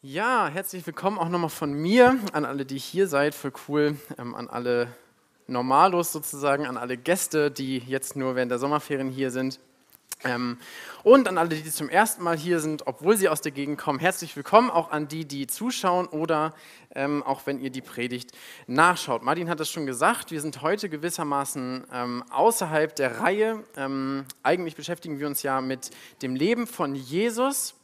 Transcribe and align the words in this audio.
Ja, 0.00 0.46
herzlich 0.46 0.86
willkommen 0.86 1.18
auch 1.18 1.28
nochmal 1.28 1.50
von 1.50 1.72
mir 1.72 2.20
an 2.32 2.44
alle, 2.44 2.64
die 2.64 2.78
hier 2.78 3.08
seid, 3.08 3.34
voll 3.34 3.52
cool, 3.66 3.96
ähm, 4.16 4.36
an 4.36 4.46
alle 4.46 4.94
Normalos 5.48 6.12
sozusagen, 6.12 6.66
an 6.66 6.76
alle 6.76 6.96
Gäste, 6.96 7.50
die 7.50 7.78
jetzt 7.78 8.14
nur 8.14 8.36
während 8.36 8.52
der 8.52 8.60
Sommerferien 8.60 9.10
hier 9.10 9.32
sind. 9.32 9.58
Ähm, 10.22 10.58
und 11.02 11.26
an 11.26 11.36
alle, 11.36 11.48
die 11.48 11.64
zum 11.64 11.88
ersten 11.88 12.22
Mal 12.22 12.36
hier 12.36 12.60
sind, 12.60 12.86
obwohl 12.86 13.16
sie 13.16 13.28
aus 13.28 13.40
der 13.40 13.50
Gegend 13.50 13.76
kommen, 13.76 13.98
herzlich 13.98 14.36
willkommen. 14.36 14.70
Auch 14.70 14.92
an 14.92 15.08
die, 15.08 15.24
die 15.24 15.48
zuschauen 15.48 16.06
oder 16.06 16.54
ähm, 16.94 17.24
auch 17.24 17.46
wenn 17.46 17.58
ihr 17.58 17.70
die 17.70 17.82
Predigt 17.82 18.30
nachschaut. 18.68 19.24
Martin 19.24 19.50
hat 19.50 19.58
es 19.58 19.68
schon 19.68 19.84
gesagt, 19.84 20.30
wir 20.30 20.40
sind 20.40 20.62
heute 20.62 20.88
gewissermaßen 20.88 21.88
ähm, 21.92 22.22
außerhalb 22.30 22.94
der 22.94 23.18
Reihe. 23.18 23.64
Ähm, 23.76 24.26
eigentlich 24.44 24.76
beschäftigen 24.76 25.18
wir 25.18 25.26
uns 25.26 25.42
ja 25.42 25.60
mit 25.60 25.90
dem 26.22 26.36
Leben 26.36 26.68
von 26.68 26.94
Jesus. 26.94 27.74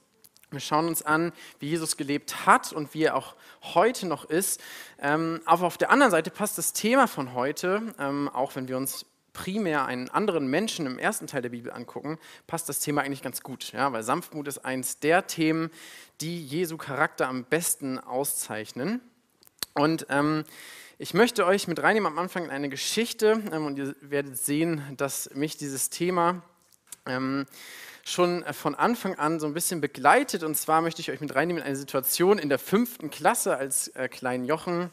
Wir 0.54 0.60
schauen 0.60 0.88
uns 0.88 1.02
an, 1.02 1.32
wie 1.58 1.68
Jesus 1.68 1.96
gelebt 1.96 2.46
hat 2.46 2.72
und 2.72 2.94
wie 2.94 3.04
er 3.04 3.16
auch 3.16 3.34
heute 3.62 4.06
noch 4.06 4.24
ist. 4.24 4.60
Ähm, 5.00 5.40
aber 5.44 5.66
auf 5.66 5.76
der 5.76 5.90
anderen 5.90 6.10
Seite 6.10 6.30
passt 6.30 6.56
das 6.58 6.72
Thema 6.72 7.06
von 7.06 7.34
heute, 7.34 7.82
ähm, 7.98 8.28
auch 8.28 8.56
wenn 8.56 8.68
wir 8.68 8.76
uns 8.76 9.06
primär 9.34 9.84
einen 9.84 10.08
anderen 10.08 10.46
Menschen 10.46 10.86
im 10.86 10.98
ersten 10.98 11.26
Teil 11.26 11.42
der 11.42 11.50
Bibel 11.50 11.72
angucken, 11.72 12.18
passt 12.46 12.68
das 12.68 12.80
Thema 12.80 13.02
eigentlich 13.02 13.22
ganz 13.22 13.42
gut. 13.42 13.72
Ja, 13.72 13.92
weil 13.92 14.02
Sanftmut 14.02 14.48
ist 14.48 14.58
eins 14.64 15.00
der 15.00 15.26
Themen, 15.26 15.70
die 16.20 16.42
Jesu 16.42 16.78
Charakter 16.78 17.28
am 17.28 17.44
besten 17.44 17.98
auszeichnen. 17.98 19.00
Und 19.74 20.06
ähm, 20.08 20.44
ich 20.98 21.12
möchte 21.12 21.44
euch 21.44 21.66
mit 21.66 21.82
reinnehmen 21.82 22.06
am 22.12 22.18
Anfang 22.18 22.44
in 22.44 22.50
eine 22.50 22.68
Geschichte 22.68 23.42
ähm, 23.52 23.66
und 23.66 23.76
ihr 23.76 23.96
werdet 24.00 24.38
sehen, 24.38 24.82
dass 24.96 25.28
mich 25.34 25.56
dieses 25.56 25.90
Thema 25.90 26.42
schon 28.04 28.42
äh, 28.42 28.52
von 28.52 28.74
Anfang 28.74 29.14
an 29.14 29.40
so 29.40 29.46
ein 29.46 29.54
bisschen 29.54 29.80
begleitet. 29.80 30.42
Und 30.42 30.56
zwar 30.56 30.80
möchte 30.80 31.00
ich 31.00 31.10
euch 31.10 31.20
mit 31.20 31.34
reinnehmen 31.34 31.62
in 31.62 31.66
eine 31.66 31.76
Situation 31.76 32.38
in 32.38 32.48
der 32.48 32.58
fünften 32.58 33.10
Klasse 33.10 33.56
als 33.56 33.88
äh, 33.88 34.08
kleinen 34.08 34.44
Jochen 34.44 34.90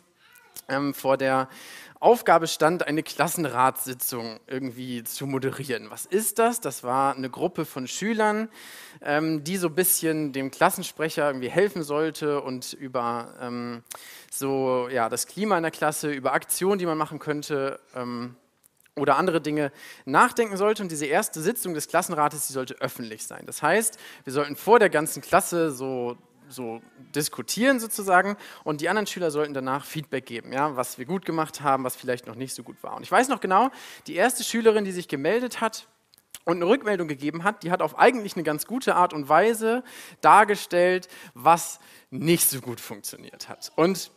ähm, 0.68 0.94
vor 0.94 1.18
der 1.18 1.50
Aufgabe 2.00 2.48
stand, 2.48 2.88
eine 2.88 3.04
Klassenratssitzung 3.04 4.40
irgendwie 4.48 5.04
zu 5.04 5.28
moderieren. 5.28 5.92
Was 5.92 6.08
ist 6.08 6.40
das? 6.40 6.60
Das 6.60 6.84
war 6.84 7.16
eine 7.16 7.30
Gruppe 7.30 7.64
von 7.64 7.88
Schülern, 7.88 8.50
ähm, 9.04 9.44
die 9.44 9.58
so 9.58 9.68
ein 9.68 9.76
bisschen 9.76 10.34
dem 10.34 10.50
Klassensprecher 10.50 11.28
irgendwie 11.28 11.50
helfen 11.50 11.84
sollte 11.84 12.42
und 12.42 12.74
über 12.74 13.36
ähm, 13.40 13.84
so 14.32 14.90
ja 14.90 15.10
das 15.10 15.28
Klima 15.28 15.58
in 15.58 15.64
der 15.64 15.72
Klasse, 15.72 16.12
über 16.12 16.34
Aktionen, 16.34 16.80
die 16.80 16.88
man 16.88 16.98
machen 16.98 17.20
könnte, 17.20 17.80
ähm, 17.96 18.36
oder 18.98 19.18
andere 19.18 19.42
Dinge 19.42 19.72
nachdenken 20.06 20.58
sollte. 20.58 20.84
Und 20.84 20.92
diese 20.92 21.06
erste 21.06 21.42
Sitzung 21.42 21.74
des 21.74 21.88
Klassenrates, 21.88 22.48
die 22.48 22.54
sollte 22.54 22.76
öffentlich 22.76 23.26
sein. 23.26 23.46
Das 23.46 23.62
heißt, 23.62 23.98
wir 24.24 24.34
sollten 24.34 24.56
vor 24.56 24.80
der 24.80 24.90
ganzen 24.90 25.22
Klasse 25.22 25.72
so, 25.72 26.18
so 26.50 26.82
diskutieren 27.16 27.80
sozusagen 27.80 28.36
und 28.64 28.82
die 28.82 28.90
anderen 28.90 29.08
Schüler 29.08 29.32
sollten 29.32 29.54
danach 29.54 29.86
Feedback 29.86 30.26
geben, 30.26 30.52
ja, 30.52 30.76
was 30.76 30.98
wir 30.98 31.06
gut 31.06 31.26
gemacht 31.26 31.62
haben, 31.62 31.84
was 31.84 31.96
vielleicht 31.96 32.28
noch 32.28 32.36
nicht 32.36 32.54
so 32.54 32.64
gut 32.64 32.84
war. 32.84 32.96
Und 32.96 33.04
ich 33.04 33.12
weiß 33.12 33.30
noch 33.30 33.40
genau, 33.40 33.70
die 34.08 34.16
erste 34.16 34.44
Schülerin, 34.44 34.84
die 34.84 34.92
sich 34.92 35.08
gemeldet 35.08 35.62
hat, 35.62 35.88
und 36.44 36.56
eine 36.56 36.66
Rückmeldung 36.66 37.08
gegeben 37.08 37.44
hat, 37.44 37.62
die 37.62 37.72
hat 37.72 37.84
auf 37.84 38.00
eigentlich 38.00 38.36
eine 38.36 38.44
ganz 38.44 38.66
gute 38.66 38.96
Art 38.96 39.14
und 39.14 39.30
Weise 39.30 39.84
dargestellt, 40.22 41.08
was 41.36 41.80
nicht 42.10 42.50
so 42.50 42.62
gut 42.62 42.80
funktioniert 42.80 43.48
hat. 43.48 43.72
Und 43.76 44.12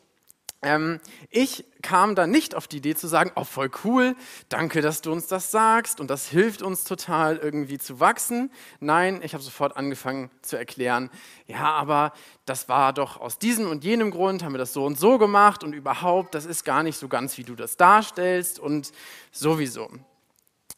ähm, 0.64 1.00
ich 1.30 1.64
kam 1.82 2.14
da 2.14 2.26
nicht 2.26 2.54
auf 2.54 2.66
die 2.66 2.78
Idee 2.78 2.94
zu 2.94 3.06
sagen, 3.06 3.30
oh 3.36 3.44
voll 3.44 3.70
cool, 3.84 4.16
danke, 4.48 4.80
dass 4.80 5.02
du 5.02 5.12
uns 5.12 5.26
das 5.26 5.50
sagst 5.50 6.00
und 6.00 6.08
das 6.08 6.28
hilft 6.28 6.62
uns 6.62 6.84
total 6.84 7.36
irgendwie 7.36 7.78
zu 7.78 8.00
wachsen. 8.00 8.50
Nein, 8.80 9.20
ich 9.22 9.34
habe 9.34 9.44
sofort 9.44 9.76
angefangen 9.76 10.30
zu 10.40 10.56
erklären, 10.56 11.10
ja, 11.46 11.70
aber 11.70 12.12
das 12.46 12.68
war 12.68 12.92
doch 12.92 13.20
aus 13.20 13.38
diesem 13.38 13.68
und 13.68 13.84
jenem 13.84 14.10
Grund, 14.10 14.42
haben 14.42 14.54
wir 14.54 14.58
das 14.58 14.72
so 14.72 14.84
und 14.84 14.98
so 14.98 15.18
gemacht 15.18 15.62
und 15.62 15.74
überhaupt, 15.74 16.34
das 16.34 16.46
ist 16.46 16.64
gar 16.64 16.82
nicht 16.82 16.96
so 16.96 17.08
ganz, 17.08 17.36
wie 17.36 17.44
du 17.44 17.54
das 17.54 17.76
darstellst 17.76 18.58
und 18.58 18.90
sowieso. 19.30 19.90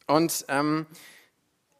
Und 0.08 0.44
ähm, 0.48 0.86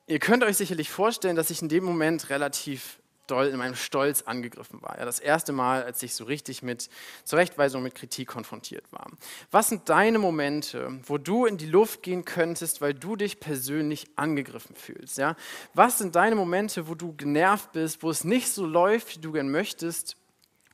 ihr 0.07 0.21
könnt 0.21 0.45
euch 0.45 0.57
sicherlich 0.57 0.91
vorstellen, 0.91 1.37
dass 1.37 1.51
ich 1.51 1.63
in 1.63 1.69
dem 1.69 1.85
Moment 1.85 2.31
relativ 2.31 3.01
doll 3.27 3.47
in 3.47 3.57
meinem 3.57 3.75
Stolz 3.75 4.23
angegriffen 4.23 4.83
war. 4.83 4.99
Ja, 4.99 5.05
das 5.05 5.19
erste 5.19 5.53
Mal, 5.53 5.83
als 5.83 6.03
ich 6.03 6.15
so 6.15 6.25
richtig 6.25 6.63
mit 6.63 6.89
Zurechtweisung, 7.25 7.83
mit 7.83 7.95
Kritik 7.95 8.29
konfrontiert 8.29 8.85
war. 8.93 9.11
Was 9.51 9.69
sind 9.69 9.89
deine 9.89 10.19
Momente, 10.19 11.01
wo 11.07 11.19
du 11.19 11.47
in 11.47 11.57
die 11.57 11.67
Luft 11.67 12.03
gehen 12.03 12.25
könntest, 12.25 12.81
weil 12.81 12.95
du 12.95 13.17
dich 13.17 13.41
persönlich 13.41 14.09
angegriffen 14.17 14.77
fühlst? 14.77 15.19
Ja? 15.19 15.37
Was 15.75 15.99
sind 15.99 16.17
deine 16.17 16.37
Momente, 16.37 16.89
wo 16.89 16.95
du 16.95 17.15
genervt 17.17 17.73
bist, 17.73 18.03
wo 18.03 18.11
es 18.11 18.25
nicht 18.25 18.49
so 18.49 18.67
läuft, 18.67 19.17
wie 19.17 19.21
du 19.21 19.33
gern 19.33 19.51
möchtest 19.51 20.17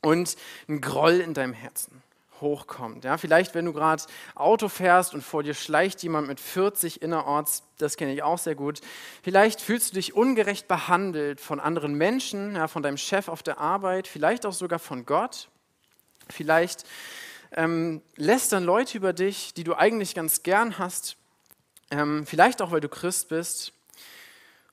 und 0.00 0.36
ein 0.68 0.80
Groll 0.80 1.20
in 1.20 1.34
deinem 1.34 1.52
Herzen? 1.52 2.02
Hochkommt. 2.42 3.04
Ja, 3.04 3.16
vielleicht, 3.16 3.54
wenn 3.54 3.64
du 3.64 3.72
gerade 3.72 4.02
Auto 4.34 4.68
fährst 4.68 5.14
und 5.14 5.22
vor 5.22 5.42
dir 5.42 5.54
schleicht 5.54 6.02
jemand 6.02 6.28
mit 6.28 6.38
40 6.38 7.00
innerorts, 7.00 7.62
das 7.78 7.96
kenne 7.96 8.12
ich 8.12 8.22
auch 8.22 8.36
sehr 8.36 8.54
gut. 8.54 8.80
Vielleicht 9.22 9.62
fühlst 9.62 9.92
du 9.92 9.94
dich 9.94 10.14
ungerecht 10.14 10.68
behandelt 10.68 11.40
von 11.40 11.58
anderen 11.58 11.94
Menschen, 11.94 12.54
ja, 12.56 12.68
von 12.68 12.82
deinem 12.82 12.98
Chef 12.98 13.28
auf 13.28 13.42
der 13.42 13.58
Arbeit, 13.58 14.06
vielleicht 14.06 14.44
auch 14.44 14.52
sogar 14.52 14.78
von 14.78 15.06
Gott. 15.06 15.48
Vielleicht 16.28 16.84
ähm, 17.52 18.02
lästern 18.16 18.64
Leute 18.64 18.96
über 18.98 19.12
dich, 19.12 19.54
die 19.54 19.64
du 19.64 19.74
eigentlich 19.74 20.14
ganz 20.14 20.42
gern 20.42 20.78
hast. 20.78 21.16
Ähm, 21.90 22.26
vielleicht 22.26 22.60
auch, 22.62 22.70
weil 22.70 22.80
du 22.80 22.88
Christ 22.88 23.28
bist. 23.28 23.72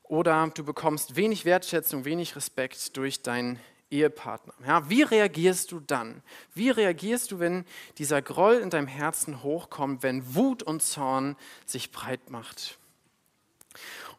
Oder 0.03 0.49
du 0.55 0.63
bekommst 0.63 1.15
wenig 1.15 1.45
Wertschätzung, 1.45 2.03
wenig 2.03 2.35
Respekt 2.35 2.97
durch 2.97 3.21
dein 3.21 3.59
Ehepartner. 3.91 4.53
Ja, 4.65 4.89
wie 4.89 5.01
reagierst 5.01 5.71
du 5.71 5.79
dann? 5.79 6.21
Wie 6.53 6.69
reagierst 6.69 7.31
du, 7.31 7.39
wenn 7.39 7.65
dieser 7.97 8.21
Groll 8.21 8.55
in 8.55 8.69
deinem 8.69 8.87
Herzen 8.87 9.43
hochkommt, 9.43 10.03
wenn 10.03 10.35
Wut 10.35 10.63
und 10.63 10.81
Zorn 10.81 11.35
sich 11.65 11.91
breit 11.91 12.29
macht? 12.29 12.77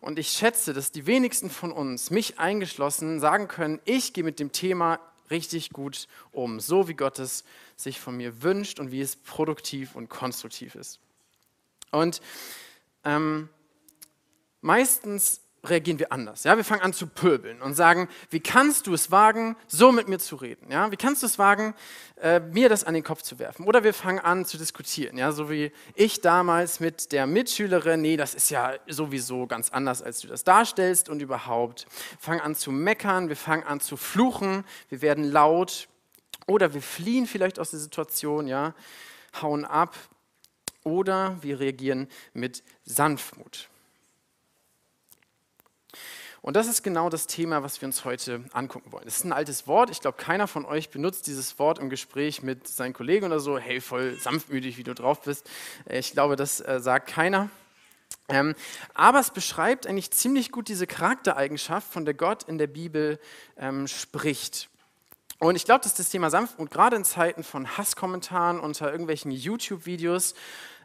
Und 0.00 0.18
ich 0.18 0.28
schätze, 0.28 0.72
dass 0.72 0.92
die 0.92 1.06
wenigsten 1.06 1.50
von 1.50 1.72
uns, 1.72 2.10
mich 2.10 2.38
eingeschlossen, 2.38 3.20
sagen 3.20 3.48
können, 3.48 3.80
ich 3.84 4.12
gehe 4.12 4.24
mit 4.24 4.40
dem 4.40 4.52
Thema 4.52 4.98
richtig 5.30 5.70
gut 5.70 6.08
um, 6.32 6.58
so 6.58 6.88
wie 6.88 6.94
Gott 6.94 7.18
es 7.18 7.44
sich 7.76 8.00
von 8.00 8.16
mir 8.16 8.42
wünscht 8.42 8.80
und 8.80 8.90
wie 8.90 9.00
es 9.00 9.16
produktiv 9.16 9.94
und 9.94 10.08
konstruktiv 10.08 10.74
ist. 10.74 10.98
Und 11.90 12.20
ähm, 13.04 13.48
meistens 14.60 15.40
reagieren 15.64 15.98
wir 15.98 16.12
anders. 16.12 16.44
Ja? 16.44 16.56
Wir 16.56 16.64
fangen 16.64 16.82
an 16.82 16.92
zu 16.92 17.06
pöbeln 17.06 17.60
und 17.60 17.74
sagen, 17.74 18.08
wie 18.30 18.40
kannst 18.40 18.86
du 18.86 18.94
es 18.94 19.10
wagen, 19.10 19.56
so 19.66 19.92
mit 19.92 20.08
mir 20.08 20.18
zu 20.18 20.36
reden? 20.36 20.70
Ja? 20.70 20.90
Wie 20.90 20.96
kannst 20.96 21.22
du 21.22 21.26
es 21.26 21.38
wagen, 21.38 21.74
äh, 22.20 22.40
mir 22.40 22.68
das 22.68 22.84
an 22.84 22.94
den 22.94 23.02
Kopf 23.02 23.22
zu 23.22 23.38
werfen? 23.38 23.66
Oder 23.66 23.84
wir 23.84 23.92
fangen 23.92 24.18
an 24.18 24.44
zu 24.44 24.56
diskutieren, 24.56 25.18
ja? 25.18 25.32
so 25.32 25.50
wie 25.50 25.72
ich 25.94 26.20
damals 26.20 26.80
mit 26.80 27.12
der 27.12 27.26
Mitschülerin, 27.26 28.00
nee, 28.00 28.16
das 28.16 28.34
ist 28.34 28.50
ja 28.50 28.74
sowieso 28.88 29.46
ganz 29.46 29.70
anders, 29.70 30.02
als 30.02 30.20
du 30.20 30.28
das 30.28 30.44
darstellst 30.44 31.08
und 31.08 31.20
überhaupt. 31.20 31.86
Wir 32.10 32.18
fangen 32.18 32.40
an 32.40 32.54
zu 32.54 32.72
meckern, 32.72 33.28
wir 33.28 33.36
fangen 33.36 33.64
an 33.64 33.80
zu 33.80 33.96
fluchen, 33.96 34.64
wir 34.88 35.02
werden 35.02 35.24
laut 35.24 35.88
oder 36.46 36.72
wir 36.74 36.82
fliehen 36.82 37.26
vielleicht 37.26 37.58
aus 37.58 37.70
der 37.70 37.80
Situation, 37.80 38.46
ja? 38.46 38.74
hauen 39.40 39.64
ab 39.64 39.96
oder 40.84 41.36
wir 41.42 41.60
reagieren 41.60 42.08
mit 42.32 42.62
Sanftmut. 42.84 43.68
Und 46.42 46.56
das 46.56 46.68
ist 46.68 46.82
genau 46.82 47.10
das 47.10 47.26
Thema, 47.26 47.62
was 47.62 47.80
wir 47.82 47.86
uns 47.86 48.04
heute 48.04 48.44
angucken 48.52 48.92
wollen. 48.92 49.06
Es 49.06 49.16
ist 49.16 49.24
ein 49.24 49.32
altes 49.32 49.66
Wort. 49.66 49.90
Ich 49.90 50.00
glaube, 50.00 50.16
keiner 50.16 50.46
von 50.46 50.64
euch 50.64 50.88
benutzt 50.88 51.26
dieses 51.26 51.58
Wort 51.58 51.78
im 51.78 51.90
Gespräch 51.90 52.42
mit 52.42 52.66
seinen 52.66 52.94
Kollegen 52.94 53.26
oder 53.26 53.40
so. 53.40 53.58
Hey, 53.58 53.80
voll 53.80 54.16
sanftmütig, 54.18 54.78
wie 54.78 54.82
du 54.82 54.94
drauf 54.94 55.20
bist. 55.22 55.48
Äh, 55.86 55.98
ich 55.98 56.12
glaube, 56.12 56.36
das 56.36 56.60
äh, 56.60 56.80
sagt 56.80 57.08
keiner. 57.08 57.50
Ähm, 58.28 58.54
aber 58.94 59.20
es 59.20 59.30
beschreibt 59.30 59.86
eigentlich 59.86 60.12
ziemlich 60.12 60.50
gut 60.50 60.68
diese 60.68 60.86
Charaktereigenschaft, 60.86 61.92
von 61.92 62.04
der 62.04 62.14
Gott 62.14 62.44
in 62.44 62.58
der 62.58 62.68
Bibel 62.68 63.18
ähm, 63.58 63.86
spricht. 63.86 64.70
Und 65.40 65.56
ich 65.56 65.64
glaube, 65.64 65.82
dass 65.82 65.94
das 65.94 66.10
Thema 66.10 66.30
Sanftmut 66.30 66.70
gerade 66.70 66.96
in 66.96 67.04
Zeiten 67.04 67.44
von 67.44 67.76
Hasskommentaren 67.76 68.60
unter 68.60 68.90
irgendwelchen 68.90 69.30
YouTube-Videos 69.30 70.34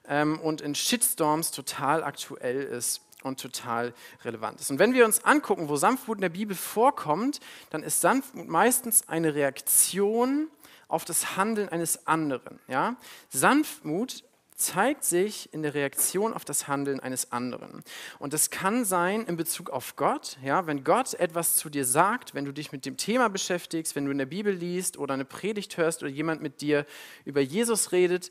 ähm, 0.08 0.40
und 0.40 0.62
in 0.62 0.76
Shitstorms 0.76 1.52
total 1.52 2.04
aktuell 2.04 2.64
ist 2.64 3.02
und 3.26 3.40
total 3.40 3.94
relevant 4.24 4.62
ist. 4.62 4.72
Und 4.72 4.80
wenn 4.80 4.94
wir 4.94 5.06
uns 5.06 5.24
angucken, 5.24 5.68
wo 5.70 5.76
Sanftmut 5.76 6.18
in 6.18 6.22
der 6.22 6.30
Bibel 6.30 6.56
vorkommt, 6.56 7.40
dann 7.72 7.84
ist 7.84 8.02
Sanftmut 8.02 8.48
meistens 8.48 9.08
eine 9.10 9.36
Reaktion 9.36 10.48
auf 10.88 11.06
das 11.06 11.36
Handeln 11.36 11.70
eines 11.70 12.08
anderen. 12.08 12.60
Ja? 12.68 12.96
Sanftmut 13.30 14.24
zeigt 14.56 15.04
sich 15.04 15.54
in 15.54 15.64
der 15.64 15.74
Reaktion 15.74 16.34
auf 16.34 16.46
das 16.46 16.68
Handeln 16.68 17.02
eines 17.02 17.34
anderen. 17.34 17.84
Und 18.20 18.32
das 18.34 18.50
kann 18.50 18.86
sein 18.86 19.26
in 19.26 19.36
Bezug 19.36 19.70
auf 19.70 19.98
Gott, 19.98 20.38
ja, 20.42 20.66
wenn 20.66 20.86
Gott 20.86 21.14
etwas 21.16 21.58
zu 21.58 21.70
dir 21.70 21.84
sagt, 21.84 22.34
wenn 22.34 22.46
du 22.46 22.54
dich 22.54 22.72
mit 22.72 22.86
dem 22.86 22.96
Thema 22.96 23.28
beschäftigst, 23.28 23.96
wenn 23.96 24.06
du 24.06 24.12
in 24.12 24.18
der 24.18 24.26
Bibel 24.26 24.54
liest 24.54 24.98
oder 24.98 25.14
eine 25.14 25.26
Predigt 25.26 25.76
hörst 25.76 26.04
oder 26.04 26.12
jemand 26.12 26.42
mit 26.42 26.62
dir 26.62 26.86
über 27.26 27.42
Jesus 27.42 27.92
redet, 27.92 28.30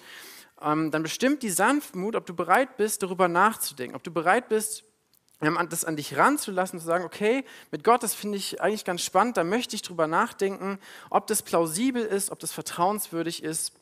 dann 0.64 1.02
bestimmt 1.02 1.42
die 1.42 1.50
Sanftmut, 1.50 2.16
ob 2.16 2.26
du 2.26 2.34
bereit 2.34 2.76
bist, 2.76 3.02
darüber 3.02 3.28
nachzudenken, 3.28 3.94
ob 3.94 4.02
du 4.02 4.10
bereit 4.10 4.48
bist, 4.48 4.84
das 5.40 5.84
an 5.84 5.96
dich 5.96 6.16
ranzulassen, 6.16 6.80
zu 6.80 6.86
sagen, 6.86 7.04
okay, 7.04 7.44
mit 7.70 7.84
Gott, 7.84 8.02
das 8.02 8.14
finde 8.14 8.38
ich 8.38 8.62
eigentlich 8.62 8.84
ganz 8.84 9.02
spannend, 9.02 9.36
da 9.36 9.44
möchte 9.44 9.76
ich 9.76 9.82
drüber 9.82 10.06
nachdenken, 10.06 10.78
ob 11.10 11.26
das 11.26 11.42
plausibel 11.42 12.02
ist, 12.02 12.30
ob 12.30 12.38
das 12.38 12.52
vertrauenswürdig 12.52 13.42
ist. 13.42 13.72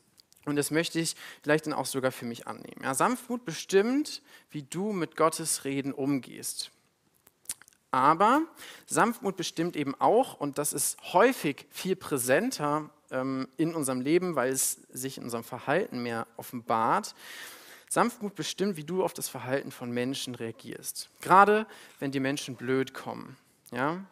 Und 0.45 0.57
das 0.57 0.71
möchte 0.71 0.99
ich 0.99 1.15
vielleicht 1.41 1.67
dann 1.67 1.73
auch 1.73 1.85
sogar 1.85 2.11
für 2.11 2.25
mich 2.25 2.47
annehmen. 2.47 2.81
Ja, 2.83 2.93
Sanftmut 2.93 3.45
bestimmt, 3.45 4.21
wie 4.49 4.63
du 4.63 4.91
mit 4.91 5.15
Gottes 5.15 5.63
Reden 5.63 5.93
umgehst. 5.93 6.71
Aber 7.91 8.41
Sanftmut 8.85 9.37
bestimmt 9.37 9.77
eben 9.77 9.95
auch, 10.01 10.39
und 10.39 10.57
das 10.57 10.73
ist 10.73 10.97
häufig 11.13 11.65
viel 11.69 11.95
präsenter 11.95 12.77
ähm, 12.79 12.89
in 13.13 13.75
unserem 13.75 14.01
Leben, 14.01 14.35
weil 14.35 14.51
es 14.51 14.73
sich 14.91 15.17
in 15.17 15.25
unserem 15.25 15.43
Verhalten 15.43 16.01
mehr 16.01 16.25
offenbart, 16.35 17.13
Sanftmut 17.93 18.33
bestimmt, 18.33 18.75
wie 18.75 18.83
du 18.83 19.03
auf 19.03 19.13
das 19.13 19.29
Verhalten 19.29 19.71
von 19.71 19.91
Menschen 19.91 20.33
reagierst. 20.33 21.09
Gerade 21.21 21.67
wenn 21.99 22.11
die 22.11 22.19
Menschen 22.19 22.55
blöd 22.55 22.95
kommen. 22.95 23.37
Ja? 23.71 24.03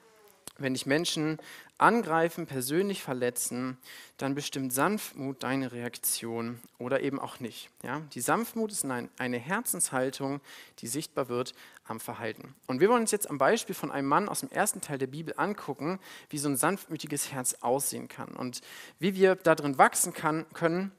Wenn 0.60 0.76
dich 0.76 0.86
Menschen 0.86 1.40
angreifen, 1.82 2.46
persönlich 2.46 3.02
verletzen, 3.02 3.78
dann 4.18 4.36
bestimmt 4.36 4.72
Sanftmut 4.72 5.44
deine 5.44 5.72
Reaktion 5.72 6.60
oder 6.78 7.02
eben 7.02 7.20
auch 7.20 7.40
nicht. 7.40 7.70
Ja? 7.84 8.02
Die 8.14 8.22
Sanftmut 8.22 8.72
ist 8.72 8.86
eine 8.86 9.38
Herzenshaltung, 9.38 10.42
die 10.80 10.88
sichtbar 10.88 11.30
wird 11.30 11.54
am 11.86 12.00
Verhalten. 12.00 12.56
Und 12.68 12.80
wir 12.80 12.90
wollen 12.90 13.02
uns 13.02 13.12
jetzt 13.12 13.30
am 13.30 13.38
Beispiel 13.38 13.76
von 13.76 13.92
einem 13.92 14.08
Mann 14.08 14.30
aus 14.30 14.42
dem 14.42 14.50
ersten 14.52 14.82
Teil 14.82 14.98
der 14.98 15.08
Bibel 15.08 15.34
angucken, 15.38 16.00
wie 16.30 16.38
so 16.38 16.50
ein 16.50 16.58
sanftmütiges 16.58 17.32
Herz 17.32 17.56
aussehen 17.62 18.08
kann 18.08 18.30
und 18.30 18.62
wie 19.00 19.16
wir 19.16 19.36
darin 19.36 19.78
wachsen 19.78 20.14
kann, 20.14 20.46
können 20.54 20.92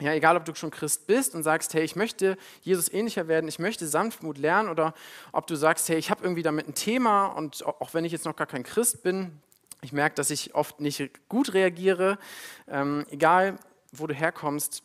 ja, 0.00 0.14
egal, 0.14 0.36
ob 0.36 0.46
du 0.46 0.54
schon 0.54 0.70
Christ 0.70 1.06
bist 1.06 1.34
und 1.34 1.42
sagst, 1.42 1.74
hey, 1.74 1.82
ich 1.82 1.94
möchte 1.94 2.38
Jesus 2.62 2.90
ähnlicher 2.90 3.28
werden, 3.28 3.48
ich 3.48 3.58
möchte 3.58 3.86
Sanftmut 3.86 4.38
lernen, 4.38 4.70
oder 4.70 4.94
ob 5.30 5.46
du 5.46 5.56
sagst, 5.56 5.90
hey, 5.90 5.98
ich 5.98 6.10
habe 6.10 6.22
irgendwie 6.22 6.42
damit 6.42 6.66
ein 6.66 6.74
Thema 6.74 7.26
und 7.26 7.66
auch 7.66 7.92
wenn 7.92 8.06
ich 8.06 8.12
jetzt 8.12 8.24
noch 8.24 8.34
gar 8.34 8.46
kein 8.46 8.62
Christ 8.62 9.02
bin, 9.02 9.42
ich 9.82 9.92
merke, 9.92 10.16
dass 10.16 10.30
ich 10.30 10.54
oft 10.54 10.80
nicht 10.80 11.10
gut 11.28 11.54
reagiere. 11.54 12.18
Ähm, 12.68 13.06
egal, 13.10 13.58
wo 13.92 14.06
du 14.06 14.14
herkommst, 14.14 14.82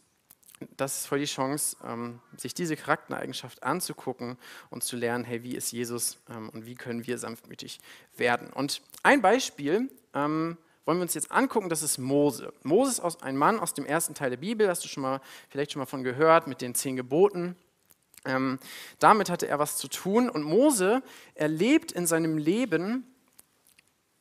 das 0.78 1.00
ist 1.00 1.08
voll 1.08 1.20
die 1.20 1.26
Chance, 1.26 1.78
ähm, 1.86 2.20
sich 2.38 2.54
diese 2.54 2.76
Charaktereigenschaft 2.76 3.64
anzugucken 3.64 4.38
und 4.70 4.84
zu 4.84 4.96
lernen, 4.96 5.26
hey, 5.26 5.44
wie 5.44 5.56
ist 5.56 5.72
Jesus 5.72 6.18
ähm, 6.30 6.50
und 6.50 6.66
wie 6.66 6.76
können 6.76 7.06
wir 7.06 7.18
sanftmütig 7.18 7.80
werden. 8.16 8.52
Und 8.54 8.82
ein 9.04 9.22
Beispiel, 9.22 9.90
ähm, 10.14 10.58
wollen 10.86 11.00
wir 11.00 11.04
uns 11.04 11.16
jetzt 11.16 11.32
angucken, 11.32 11.68
das 11.68 11.82
ist 11.82 11.98
Mose. 11.98 12.54
Mose 12.64 13.02
ist 13.06 13.24
ein 13.24 13.36
Mann 13.36 13.60
aus 13.60 13.74
dem 13.74 13.86
ersten 13.86 14.14
Teil 14.14 14.30
der 14.30 14.38
Bibel, 14.38 14.70
hast 14.70 14.84
du 14.84 14.88
schon 14.88 15.04
mal, 15.04 15.20
vielleicht 15.50 15.72
schon 15.72 15.80
mal 15.80 15.88
von 15.88 16.04
gehört, 16.04 16.48
mit 16.48 16.62
den 16.62 16.76
zehn 16.76 16.96
Geboten. 16.96 17.56
Ähm, 18.24 18.60
damit 19.00 19.30
hatte 19.30 19.48
er 19.48 19.60
was 19.60 19.78
zu 19.78 19.88
tun. 19.88 20.30
Und 20.30 20.44
Mose 20.44 21.02
erlebt 21.34 21.92
in 21.92 22.08
seinem 22.08 22.38
Leben 22.38 23.15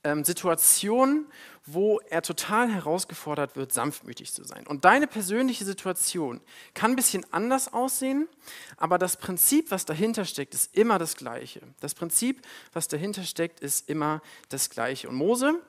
ähm, 0.05 0.25
Situationen, 0.25 1.27
wo 1.67 1.99
er 2.11 2.23
total 2.23 2.71
herausgefordert 2.71 3.57
wird, 3.57 3.73
sanftmütig 3.73 4.33
zu 4.33 4.45
sein. 4.45 4.67
Und 4.67 4.85
deine 4.85 5.07
persönliche 5.07 5.65
Situation 5.65 6.41
kann 6.75 6.93
ein 6.93 6.97
bisschen 6.97 7.25
anders 7.33 7.73
aussehen, 7.73 8.29
aber 8.77 8.99
das 8.99 9.17
Prinzip, 9.17 9.71
was 9.71 9.87
dahinter 9.87 10.25
steckt, 10.25 10.55
ist 10.55 10.77
immer 10.77 10.99
das 10.99 11.17
gleiche. 11.17 11.63
Das 11.81 11.95
Prinzip, 11.95 12.43
was 12.73 12.89
dahinter 12.89 13.23
steckt, 13.23 13.61
ist 13.61 13.89
immer 13.89 14.21
das 14.51 14.71
gleiche. 14.71 15.09
Und 15.09 15.17
Mose 15.17 15.61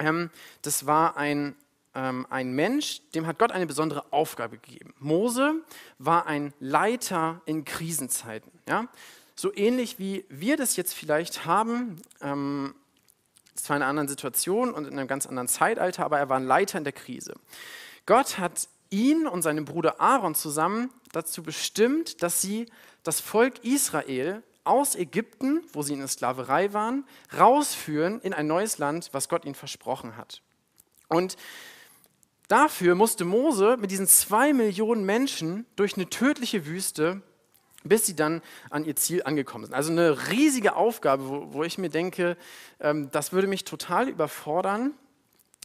ähm, 0.00 0.30
das 0.62 0.86
war 0.86 1.16
ein, 1.16 1.54
ähm, 1.94 2.26
ein 2.30 2.52
Mensch, 2.52 3.02
dem 3.14 3.26
hat 3.26 3.38
Gott 3.38 3.52
eine 3.52 3.66
besondere 3.66 4.12
Aufgabe 4.12 4.58
gegeben. 4.58 4.94
Mose 4.98 5.54
war 5.98 6.26
ein 6.26 6.52
Leiter 6.58 7.42
in 7.44 7.64
Krisenzeiten. 7.64 8.50
Ja? 8.68 8.88
So 9.36 9.54
ähnlich 9.54 9.98
wie 9.98 10.24
wir 10.28 10.56
das 10.56 10.76
jetzt 10.76 10.94
vielleicht 10.94 11.44
haben, 11.44 12.00
ähm, 12.20 12.74
zwar 13.64 13.76
in 13.76 13.82
einer 13.82 13.90
anderen 13.90 14.08
Situation 14.08 14.72
und 14.72 14.86
in 14.86 14.98
einem 14.98 15.08
ganz 15.08 15.26
anderen 15.26 15.48
Zeitalter, 15.48 16.04
aber 16.04 16.18
er 16.18 16.28
war 16.28 16.36
ein 16.36 16.46
Leiter 16.46 16.78
in 16.78 16.84
der 16.84 16.92
Krise. 16.92 17.34
Gott 18.06 18.38
hat 18.38 18.68
ihn 18.90 19.26
und 19.26 19.42
seinen 19.42 19.64
Bruder 19.64 20.00
Aaron 20.00 20.34
zusammen 20.34 20.90
dazu 21.12 21.42
bestimmt, 21.42 22.22
dass 22.22 22.40
sie 22.40 22.66
das 23.02 23.20
Volk 23.20 23.64
Israel 23.64 24.42
aus 24.64 24.94
Ägypten, 24.94 25.62
wo 25.72 25.82
sie 25.82 25.94
in 25.94 26.00
der 26.00 26.08
Sklaverei 26.08 26.72
waren, 26.72 27.04
rausführen 27.36 28.20
in 28.20 28.34
ein 28.34 28.46
neues 28.46 28.78
Land, 28.78 29.10
was 29.12 29.28
Gott 29.28 29.44
ihnen 29.44 29.54
versprochen 29.54 30.16
hat. 30.16 30.42
Und 31.08 31.36
dafür 32.48 32.94
musste 32.94 33.24
Mose 33.24 33.76
mit 33.78 33.90
diesen 33.90 34.06
zwei 34.06 34.52
Millionen 34.52 35.04
Menschen 35.04 35.66
durch 35.76 35.94
eine 35.96 36.08
tödliche 36.08 36.66
Wüste, 36.66 37.22
bis 37.84 38.06
sie 38.06 38.16
dann 38.16 38.42
an 38.70 38.84
ihr 38.84 38.96
Ziel 38.96 39.22
angekommen 39.24 39.64
sind. 39.64 39.74
Also 39.74 39.90
eine 39.90 40.28
riesige 40.30 40.76
Aufgabe, 40.76 41.28
wo, 41.28 41.52
wo 41.52 41.64
ich 41.64 41.78
mir 41.78 41.90
denke, 41.90 42.36
ähm, 42.80 43.10
das 43.10 43.32
würde 43.32 43.48
mich 43.48 43.64
total 43.64 44.08
überfordern. 44.08 44.92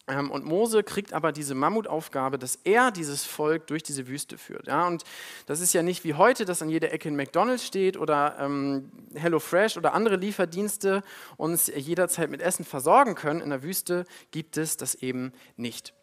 Ähm, 0.08 0.30
und 0.30 0.46
Mose 0.46 0.84
kriegt 0.84 1.14
aber 1.14 1.32
diese 1.32 1.56
Mammutaufgabe, 1.56 2.38
dass 2.38 2.60
er 2.64 2.92
dieses 2.92 3.26
Volk 3.26 3.68
durch 3.68 3.84
diese 3.84 4.08
Wüste 4.08 4.38
führt. 4.38 4.68
Ja, 4.68 4.88
und 4.88 5.04
das 5.48 5.60
ist 5.60 5.74
ja 5.74 5.82
nicht 5.84 6.04
wie 6.04 6.14
heute, 6.14 6.46
dass 6.46 6.62
an 6.62 6.70
jeder 6.70 6.92
Ecke 6.94 7.10
ein 7.10 7.16
McDonald's 7.16 7.66
steht 7.66 7.98
oder 7.98 8.38
ähm, 8.40 8.92
HelloFresh 9.16 9.78
oder 9.78 9.94
andere 9.94 10.18
Lieferdienste 10.18 11.04
uns 11.38 11.68
jederzeit 11.68 12.30
mit 12.30 12.42
Essen 12.42 12.66
versorgen 12.66 13.16
können. 13.16 13.42
In 13.42 13.50
der 13.50 13.64
Wüste 13.64 14.06
gibt 14.32 14.58
es 14.58 14.78
das 14.78 14.96
eben 14.96 15.34
nicht. 15.58 15.94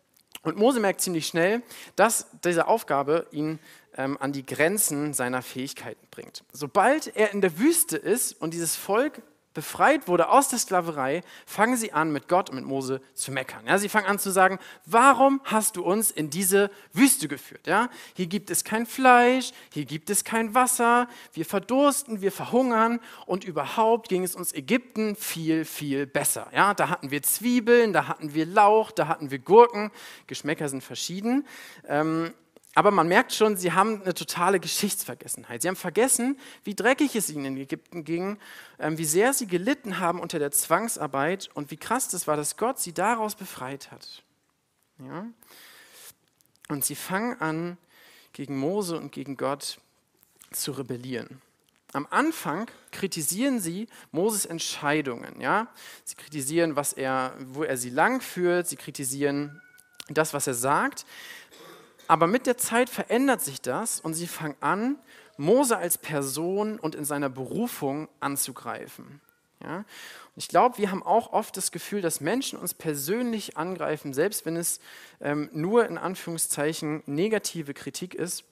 Und 0.43 0.56
Mose 0.56 0.81
merkt 0.81 1.00
ziemlich 1.00 1.29
schnell, 1.29 1.62
dass 1.94 2.26
diese 2.43 2.67
Aufgabe 2.67 3.26
ihn 3.31 3.61
ähm, 3.97 4.17
an 4.21 4.33
die 4.33 4.44
Grenzen 4.44 5.15
seiner 5.15 5.43
Fähigkeiten 5.43 6.06
bringt. 6.11 6.44
Sobald 6.53 7.17
er 7.17 7.33
in 7.33 7.41
der 7.41 7.59
Wüste 7.59 7.97
ist 7.97 8.41
und 8.41 8.55
dieses 8.55 8.77
Volk 8.77 9.23
befreit 9.55 10.09
wurde 10.09 10.29
aus 10.29 10.49
der 10.49 10.59
Sklaverei, 10.59 11.23
fangen 11.47 11.77
sie 11.77 11.93
an, 11.93 12.12
mit 12.12 12.29
Gott 12.29 12.50
und 12.50 12.56
mit 12.56 12.65
Mose 12.65 13.00
zu 13.15 13.33
meckern. 13.33 13.67
Ja, 13.67 13.79
sie 13.79 13.89
fangen 13.89 14.06
an 14.06 14.19
zu 14.19 14.31
sagen, 14.31 14.59
warum 14.87 15.41
hast 15.44 15.77
du 15.77 15.83
uns 15.83 16.11
in 16.11 16.31
diese 16.31 16.71
Wüste 16.93 17.29
geführt? 17.29 17.67
Ja, 17.67 17.89
hier 18.15 18.27
gibt 18.27 18.50
es 18.50 18.65
kein 18.65 18.87
Fleisch, 18.87 19.53
hier 19.73 19.85
gibt 19.85 20.11
es 20.11 20.25
kein 20.25 20.55
Wasser, 20.55 21.09
wir 21.33 21.44
verdursten, 21.44 22.23
wir 22.23 22.33
verhungern 22.33 23.00
und 23.27 23.44
überhaupt 23.44 24.09
ging 24.09 24.25
es 24.25 24.35
uns 24.35 24.53
Ägypten 24.53 25.17
viel, 25.17 25.65
viel 25.65 26.06
besser. 26.06 26.49
Ja, 26.55 26.75
da 26.75 26.89
hatten 26.89 27.11
wir 27.11 27.23
Zwiebeln, 27.23 27.93
da 27.93 28.09
hatten 28.09 28.35
wir 28.35 28.47
Lauch, 28.47 28.91
da 28.91 29.09
hatten 29.09 29.31
wir 29.31 29.39
Gurken, 29.39 29.91
Geschmäcker 30.27 30.69
sind 30.69 30.83
verschieden. 30.83 31.47
Ähm, 31.87 32.33
aber 32.74 32.90
man 32.90 33.06
merkt 33.06 33.32
schon, 33.34 33.56
sie 33.56 33.72
haben 33.72 34.02
eine 34.02 34.14
totale 34.14 34.58
Geschichtsvergessenheit. 34.58 35.62
Sie 35.62 35.69
haben 35.69 35.76
vergessen, 35.76 36.38
wie 36.64 36.74
dreckig 36.74 37.14
es 37.14 37.28
ihnen 37.28 37.44
in 37.44 37.56
Ägypten 37.58 38.04
ging, 38.04 38.38
ähm, 38.78 38.96
wie 38.96 39.04
sehr 39.04 39.34
sie 39.34 39.46
gelitten 39.46 39.98
haben 39.98 40.20
unter 40.20 40.38
der 40.38 40.52
Zwangsarbeit 40.52 41.50
und 41.54 41.70
wie 41.70 41.76
krass 41.76 42.08
das 42.08 42.26
war, 42.26 42.36
dass 42.36 42.56
Gott 42.56 42.78
sie 42.78 42.94
daraus 42.94 43.34
befreit 43.34 43.90
hat. 43.90 44.22
Ja? 44.98 45.26
Und 46.69 46.84
sie 46.84 46.94
fangen 46.94 47.38
an, 47.41 47.76
gegen 48.32 48.56
Mose 48.56 48.96
und 48.96 49.12
gegen 49.12 49.36
Gott 49.36 49.79
zu 50.52 50.72
rebellieren. 50.72 51.43
Am 51.93 52.06
Anfang 52.08 52.70
kritisieren 52.91 53.60
sie 53.60 53.86
Moses 54.10 54.46
Entscheidungen. 54.46 55.38
Ja? 55.41 55.69
Sie 56.05 56.14
kritisieren, 56.14 56.74
was 56.74 56.94
er, 56.94 57.34
wo 57.38 57.64
er 57.64 57.76
sie 57.76 57.91
langführt. 57.91 58.67
Sie 58.67 58.76
kritisieren 58.76 59.60
das, 60.08 60.32
was 60.32 60.46
er 60.46 60.55
sagt. 60.55 61.05
Aber 62.09 62.27
mit 62.27 62.47
der 62.47 62.59
Zeit 62.59 62.91
verändert 62.91 63.41
sich 63.41 63.61
das 63.61 64.01
und 64.01 64.15
sie 64.15 64.27
fangen 64.27 64.56
an, 64.61 64.97
Mose 65.37 65.77
als 65.77 65.99
Person 65.99 66.79
und 66.79 66.94
in 66.94 67.05
seiner 67.05 67.29
Berufung 67.29 68.09
anzugreifen. 68.21 69.21
Ja? 69.63 69.85
Ich 70.37 70.49
glaube, 70.49 70.79
wir 70.79 70.91
haben 70.91 71.03
auch 71.03 71.32
oft 71.32 71.56
das 71.56 71.73
Gefühl, 71.73 72.01
dass 72.01 72.21
Menschen 72.21 72.59
uns 72.59 72.75
persönlich 72.75 73.56
angreifen, 73.56 74.15
selbst 74.15 74.47
wenn 74.47 74.56
es 74.56 74.81
ähm, 75.21 75.51
nur 75.53 75.87
in 75.87 75.99
Anführungszeichen 75.99 77.03
negative 77.06 77.75
Kritik 77.75 78.15
ist. 78.15 78.44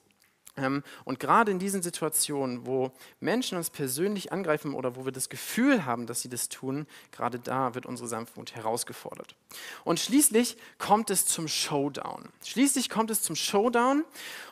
Ähm, 0.57 0.83
und 1.05 1.21
gerade 1.21 1.51
in 1.51 1.59
diesen 1.59 1.83
Situationen, 1.83 2.67
wo 2.67 2.93
Menschen 3.21 3.57
uns 3.57 3.71
persönlich 3.71 4.33
angreifen 4.33 4.75
oder 4.75 4.97
wo 4.97 5.05
wir 5.05 5.13
das 5.13 5.29
Gefühl 5.29 5.85
haben, 5.85 6.07
dass 6.07 6.23
sie 6.23 6.29
das 6.29 6.49
tun, 6.49 6.87
gerade 7.13 7.39
da 7.39 7.75
wird 7.75 7.87
unsere 7.87 8.09
Sanftmut 8.09 8.55
herausgefordert. 8.55 9.35
Und 9.85 10.01
schließlich 10.01 10.57
kommt 10.79 11.11
es 11.11 11.27
zum 11.27 11.49
Showdown. 11.49 12.29
Schließlich 12.45 12.91
kommt 12.91 13.11
es 13.11 13.23
zum 13.23 13.37
Showdown 13.37 14.05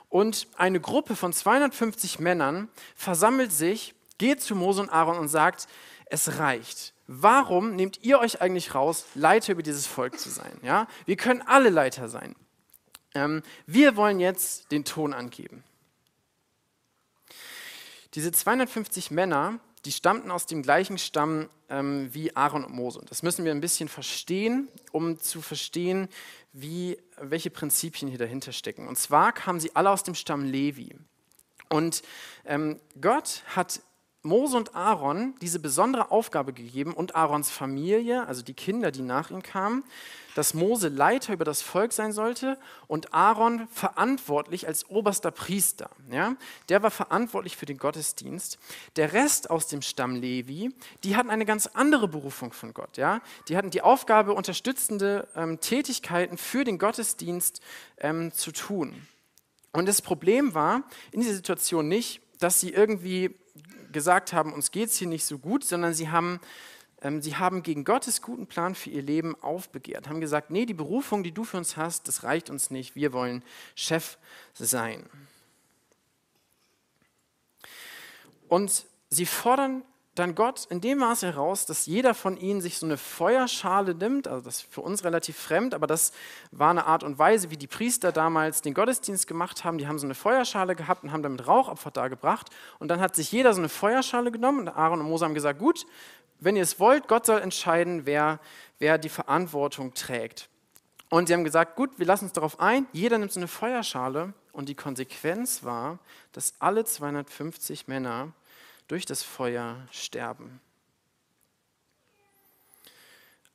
und 0.09 0.47
eine 0.57 0.81
Gruppe 0.81 1.17
von 1.17 1.33
250 1.33 2.19
Männern 2.19 2.69
versammelt 2.95 3.53
sich, 3.53 3.95
geht 4.19 4.41
zu 4.41 4.55
Mose 4.55 4.83
und 4.83 4.91
Aaron 4.91 5.19
und 5.19 5.29
sagt, 5.29 5.69
es 6.07 6.39
reicht. 6.39 6.95
Warum 7.07 7.75
nehmt 7.75 8.03
ihr 8.03 8.19
euch 8.19 8.41
eigentlich 8.41 8.75
raus, 8.75 9.07
Leiter 9.15 9.53
über 9.53 9.63
dieses 9.63 9.87
Volk 9.87 10.19
zu 10.19 10.29
sein? 10.29 10.59
Ja? 10.63 10.87
Wir 11.07 11.17
können 11.17 11.43
alle 11.43 11.71
Leiter 11.71 12.09
sein. 12.09 12.35
Ähm, 13.15 13.43
wir 13.67 13.97
wollen 13.97 14.21
jetzt 14.21 14.71
den 14.71 14.85
Ton 14.85 15.15
angeben. 15.15 15.65
Diese 18.15 18.33
250 18.33 19.11
Männer, 19.11 19.61
die 19.85 19.93
stammten 19.93 20.31
aus 20.31 20.47
dem 20.47 20.63
gleichen 20.63 20.99
Stamm 20.99 21.49
ähm, 21.69 22.13
wie 22.13 22.35
Aaron 22.35 22.65
und 22.65 22.75
Mose. 22.75 23.01
Das 23.09 23.23
müssen 23.23 23.45
wir 23.45 23.53
ein 23.53 23.61
bisschen 23.61 23.89
verstehen, 23.89 24.69
um 24.93 25.21
zu 25.21 25.43
verstehen, 25.43 26.09
wie, 26.53 26.99
welche 27.21 27.51
Prinzipien 27.51 28.09
hier 28.09 28.19
dahinter 28.19 28.53
stecken. 28.53 28.89
Und 28.89 28.99
zwar 28.99 29.33
kamen 29.33 29.61
sie 29.61 29.75
alle 29.77 29.91
aus 29.91 30.03
dem 30.03 30.15
Stamm 30.15 30.45
Levi. 30.45 30.97
Und 31.69 32.03
ähm, 32.47 32.81
Gott 33.01 33.43
hat 33.55 33.81
Mose 34.29 34.57
und 34.57 34.77
Aaron 34.77 35.35
diese 35.41 35.59
besondere 35.59 36.11
Aufgabe 36.11 36.53
gegeben 36.53 36.93
und 36.93 37.17
Aarons 37.17 37.51
Familie, 37.51 38.27
also 38.27 38.43
die 38.43 38.55
Kinder, 38.55 38.91
die 38.91 39.03
nach 39.03 39.31
ihm 39.31 39.43
kamen, 39.43 39.83
dass 40.35 40.55
Mose 40.55 40.87
Leiter 40.89 41.33
über 41.33 41.45
das 41.45 41.63
Volk 41.63 41.93
sein 41.93 42.13
sollte 42.13 42.59
und 42.87 43.13
Aaron 43.13 43.67
verantwortlich 43.73 44.69
als 44.69 44.89
oberster 44.89 45.33
Priester. 45.33 45.91
Ja? 46.13 46.37
Der 46.69 46.81
war 46.83 46.93
verantwortlich 46.93 47.57
für 47.57 47.67
den 47.67 47.79
Gottesdienst. 47.79 48.59
Der 48.95 49.13
Rest 49.15 49.51
aus 49.51 49.67
dem 49.67 49.83
Stamm 49.83 50.15
Levi, 50.15 50.73
die 51.03 51.17
hatten 51.17 51.31
eine 51.31 51.45
ganz 51.45 51.67
andere 51.67 52.07
Berufung 52.07 52.53
von 52.53 52.73
Gott. 52.73 52.99
Ja? 52.99 53.21
Die 53.49 53.57
hatten 53.57 53.71
die 53.71 53.83
Aufgabe, 53.83 54.33
unterstützende 54.35 55.27
ähm, 55.35 55.59
Tätigkeiten 55.61 56.39
für 56.39 56.63
den 56.63 56.79
Gottesdienst 56.79 57.61
ähm, 57.99 58.33
zu 58.33 58.53
tun. 58.53 59.09
Und 59.73 59.87
das 59.87 60.03
Problem 60.03 60.55
war 60.55 60.83
in 61.11 61.21
dieser 61.21 61.35
Situation 61.35 61.89
nicht, 61.89 62.21
dass 62.39 62.61
sie 62.61 62.71
irgendwie 62.71 63.35
gesagt 63.93 64.33
haben, 64.33 64.53
uns 64.53 64.71
geht 64.71 64.89
es 64.89 64.97
hier 64.97 65.09
nicht 65.09 65.25
so 65.25 65.39
gut, 65.39 65.65
sondern 65.65 65.95
sie 65.95 66.11
haben 66.11 66.41
ähm, 67.01 67.23
sie 67.23 67.37
haben 67.37 67.63
gegen 67.63 67.85
Gottes 67.85 68.23
guten 68.23 68.47
Plan 68.47 68.75
für 68.75 68.91
ihr 68.91 69.03
Leben 69.03 69.41
aufbegehrt, 69.41 70.09
haben 70.09 70.21
gesagt, 70.21 70.51
nee, 70.51 70.67
die 70.67 70.75
Berufung, 70.75 71.23
die 71.23 71.33
du 71.33 71.45
für 71.45 71.57
uns 71.57 71.77
hast, 71.77 72.09
das 72.09 72.25
reicht 72.25 72.51
uns 72.51 72.71
nicht, 72.71 72.97
wir 72.97 73.13
wollen 73.13 73.45
Chef 73.75 74.19
sein. 74.55 75.09
Und 78.49 78.87
sie 79.11 79.27
fordern 79.27 79.83
dann 80.19 80.35
Gott 80.35 80.67
in 80.71 80.81
dem 80.81 80.99
Maße 80.99 81.27
heraus, 81.27 81.67
dass 81.67 81.87
jeder 81.87 82.15
von 82.15 82.37
ihnen 82.37 82.61
sich 82.61 82.79
so 82.79 82.87
eine 82.87 82.97
Feuerschale 82.97 83.95
nimmt, 83.95 84.29
also 84.29 84.45
das 84.45 84.59
ist 84.59 84.73
für 84.73 84.81
uns 84.81 85.05
relativ 85.05 85.37
fremd, 85.37 85.75
aber 85.75 85.87
das 85.87 86.13
war 86.51 86.71
eine 86.71 86.87
Art 86.87 87.03
und 87.03 87.19
Weise, 87.19 87.51
wie 87.51 87.57
die 87.57 87.67
Priester 87.67 88.13
damals 88.13 88.63
den 88.63 88.75
Gottesdienst 88.75 89.27
gemacht 89.27 89.65
haben. 89.65 89.79
Die 89.79 89.87
haben 89.87 89.99
so 89.99 90.07
eine 90.07 90.15
Feuerschale 90.15 90.75
gehabt 90.75 91.05
und 91.05 91.13
haben 91.13 91.23
damit 91.23 91.47
Rauchopfer 91.47 91.91
dargebracht. 91.91 92.49
Und 92.79 92.89
dann 92.89 93.01
hat 93.01 93.17
sich 93.17 93.31
jeder 93.33 93.53
so 93.55 93.61
eine 93.61 93.69
Feuerschale 93.69 94.31
genommen 94.31 94.61
und 94.61 94.69
Aaron 94.69 95.01
und 95.01 95.07
Mose 95.07 95.25
haben 95.25 95.35
gesagt, 95.35 95.59
gut, 95.59 95.87
wenn 96.41 96.57
ihr 96.57 96.63
es 96.63 96.79
wollt, 96.79 97.09
Gott 97.09 97.27
soll 97.27 97.41
entscheiden, 97.41 98.07
wer, 98.07 98.41
wer 98.79 98.99
die 98.99 99.09
Verantwortung 99.09 99.95
trägt. 99.95 100.49
Und 101.11 101.29
sie 101.29 101.35
haben 101.35 101.45
gesagt, 101.45 101.77
gut, 101.77 101.99
wir 101.99 102.07
lassen 102.07 102.27
uns 102.27 102.35
darauf 102.35 102.61
ein, 102.61 102.87
jeder 102.93 103.19
nimmt 103.19 103.33
so 103.33 103.41
eine 103.41 103.49
Feuerschale 103.49 104.35
und 104.53 104.69
die 104.69 104.75
Konsequenz 104.75 105.65
war, 105.65 105.99
dass 106.33 106.55
alle 106.59 106.85
250 106.85 107.89
Männer 107.89 108.33
durch 108.89 109.07
das 109.07 109.23
Feuer 109.23 109.87
sterben. 109.91 110.61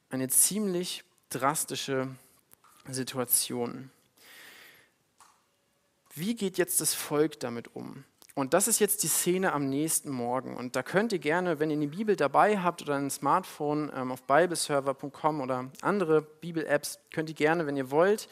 Eine 0.10 0.30
ziemlich 0.30 1.04
drastische 1.30 2.08
Situation. 2.88 3.92
Wie 6.13 6.36
geht 6.36 6.60
jetzt 6.60 6.80
das 6.82 6.94
Volk 6.94 7.40
damit 7.40 7.75
um? 7.75 8.04
Und 8.36 8.54
das 8.54 8.68
ist 8.68 8.80
jetzt 8.80 9.04
die 9.04 9.08
Szene 9.08 9.54
am 9.54 9.70
nächsten 9.70 10.10
Morgen. 10.10 10.56
Und 10.56 10.75
da 10.75 10.82
könnt 10.82 11.13
ihr 11.13 11.20
gerne, 11.20 11.60
wenn 11.60 11.70
ihr 11.70 11.78
eine 11.78 11.88
Bibel 11.88 12.16
dabei 12.16 12.60
habt 12.60 12.82
oder 12.82 12.96
ein 12.96 13.12
Smartphone 13.12 13.92
ähm, 13.96 14.12
auf 14.12 14.24
bibleserver.com 14.24 15.42
oder 15.42 15.70
andere 15.82 16.22
Bibel-Apps, 16.22 17.00
könnt 17.12 17.30
ihr 17.30 17.36
gerne, 17.36 17.68
wenn 17.68 17.78
ihr 17.78 17.92
wollt, 17.92 18.28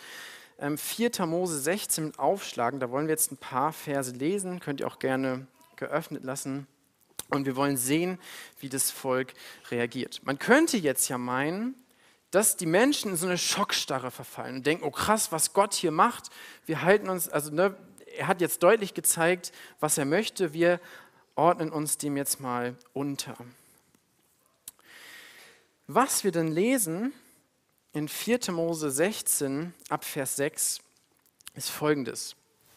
ähm, 0.57 0.77
4. 0.77 1.25
Mose 1.27 1.59
16 1.59 2.17
aufschlagen. 2.17 2.79
Da 2.79 2.89
wollen 2.89 3.07
wir 3.07 3.13
jetzt 3.13 3.31
ein 3.31 3.37
paar 3.37 3.73
Verse 3.73 4.11
lesen. 4.11 4.59
Könnt 4.59 4.79
ihr 4.79 4.87
auch 4.87 4.97
gerne 4.97 5.45
geöffnet 5.75 6.23
lassen. 6.23 6.67
Und 7.31 7.45
wir 7.45 7.55
wollen 7.55 7.77
sehen, 7.77 8.19
wie 8.59 8.69
das 8.69 8.91
Volk 8.91 9.33
reagiert. 9.71 10.21
Man 10.23 10.37
könnte 10.37 10.77
jetzt 10.77 11.07
ja 11.09 11.17
meinen, 11.17 11.75
dass 12.29 12.55
die 12.55 12.65
Menschen 12.65 13.11
in 13.11 13.17
so 13.17 13.25
eine 13.25 13.37
Schockstarre 13.37 14.11
verfallen 14.11 14.57
und 14.57 14.65
denken, 14.65 14.83
oh 14.85 14.91
krass, 14.91 15.31
was 15.31 15.53
Gott 15.53 15.73
hier 15.73 15.91
macht. 15.91 16.29
Wir 16.65 16.81
halten 16.81 17.09
uns, 17.09 17.27
also 17.27 17.51
ne, 17.51 17.75
er 18.17 18.27
hat 18.27 18.41
jetzt 18.41 18.63
deutlich 18.63 18.93
gezeigt, 18.93 19.51
was 19.79 19.97
er 19.97 20.05
möchte. 20.05 20.53
Wir 20.53 20.79
ordnen 21.35 21.71
uns 21.71 21.97
dem 21.97 22.17
jetzt 22.17 22.39
mal 22.39 22.75
unter. 22.93 23.35
Was 25.87 26.23
wir 26.23 26.31
dann 26.31 26.47
lesen 26.49 27.13
in 27.93 28.07
4. 28.07 28.51
Mose 28.51 28.91
16 28.91 29.73
ab 29.89 30.05
Vers 30.05 30.35
6 30.37 30.79
ist 31.55 31.69
folgendes. 31.69 32.35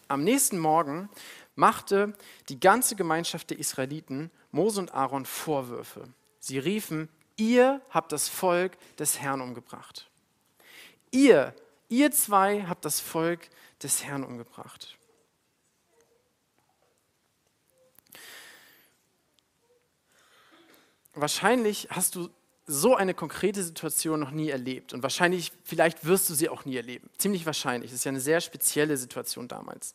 Am 0.09 0.25
nächsten 0.25 0.59
Morgen 0.59 1.09
machte 1.55 2.15
die 2.49 2.59
ganze 2.59 2.97
Gemeinschaft 2.97 3.51
der 3.51 3.59
Israeliten 3.59 4.31
Mose 4.55 4.81
und 4.81 4.95
Aaron 4.95 5.27
Vorwürfe. 5.27 6.09
Sie 6.39 6.59
riefen, 6.59 7.09
ihr 7.37 7.81
habt 7.91 8.13
das 8.13 8.29
Volk 8.29 8.79
des 8.99 9.21
Herrn 9.21 9.41
umgebracht. 9.41 10.09
Ihr, 11.11 11.55
ihr 11.89 12.13
zwei 12.13 12.63
habt 12.63 12.85
das 12.85 13.01
Volk 13.01 13.49
des 13.83 14.05
Herrn 14.05 14.25
umgebracht. 14.25 14.97
wahrscheinlich 21.17 21.87
hast 21.91 22.17
du 22.17 22.29
so 22.67 22.97
eine 22.97 23.15
konkrete 23.15 23.63
Situation 23.63 24.19
noch 24.19 24.33
nie 24.33 24.51
erlebt 24.51 24.93
und 24.93 25.05
wahrscheinlich, 25.05 25.53
vielleicht 25.63 26.05
wirst 26.07 26.29
du 26.29 26.35
sie 26.35 26.49
auch 26.49 26.65
nie 26.65 26.77
erleben. 26.77 27.09
Ziemlich 27.19 27.47
wahrscheinlich. 27.47 27.93
Das 27.93 28.01
ist 28.01 28.05
ja 28.05 28.09
eine 28.09 28.21
sehr 28.21 28.41
spezielle 28.41 28.97
Situation 28.97 29.47
damals. 29.47 29.95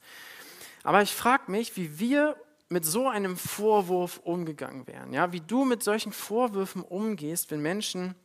Aber 0.83 1.01
ich 1.01 1.13
frage 1.13 1.51
mich, 1.51 1.75
wie 1.75 1.99
wir 1.99 2.37
mit 2.69 2.85
so 2.85 3.07
einem 3.07 3.35
Vorwurf 3.35 4.19
umgegangen 4.23 4.88
wären. 4.88 5.11
Ja? 5.11 5.31
Wie 5.31 5.41
du 5.41 5.65
mit 5.65 5.83
solchen 5.83 6.13
Vorwürfen 6.13 6.83
umgehst, 6.83 7.51
wenn 7.51 7.61
Menschen 7.61 8.15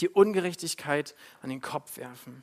die 0.00 0.08
Ungerechtigkeit 0.08 1.14
an 1.42 1.50
den 1.50 1.60
Kopf 1.60 1.98
werfen. 1.98 2.42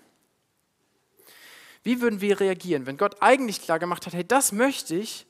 Wie 1.83 1.99
würden 1.99 2.21
wir 2.21 2.39
reagieren, 2.39 2.85
wenn 2.85 2.97
Gott 2.97 3.21
eigentlich 3.21 3.61
klar 3.61 3.79
gemacht 3.79 4.05
hat, 4.05 4.13
hey, 4.13 4.25
das 4.25 4.51
möchte 4.51 4.95
ich, 4.95 5.25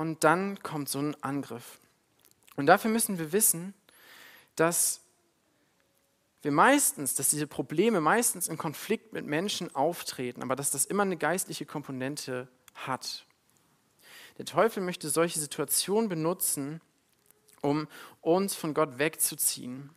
und 0.00 0.24
dann 0.24 0.62
kommt 0.62 0.88
so 0.88 0.98
ein 0.98 1.14
Angriff. 1.22 1.78
Und 2.56 2.64
dafür 2.64 2.90
müssen 2.90 3.18
wir 3.18 3.32
wissen, 3.32 3.74
dass 4.56 5.02
wir 6.40 6.52
meistens, 6.52 7.14
dass 7.14 7.28
diese 7.28 7.46
Probleme 7.46 8.00
meistens 8.00 8.48
in 8.48 8.56
Konflikt 8.56 9.12
mit 9.12 9.26
Menschen 9.26 9.74
auftreten, 9.74 10.42
aber 10.42 10.56
dass 10.56 10.70
das 10.70 10.86
immer 10.86 11.02
eine 11.02 11.18
geistliche 11.18 11.66
Komponente 11.66 12.48
hat. 12.74 13.26
Der 14.40 14.46
Teufel 14.46 14.82
möchte 14.82 15.10
solche 15.10 15.38
Situationen 15.38 16.08
benutzen, 16.08 16.80
um 17.60 17.88
uns 18.22 18.54
von 18.54 18.72
Gott 18.72 18.98
wegzuziehen. 18.98 19.90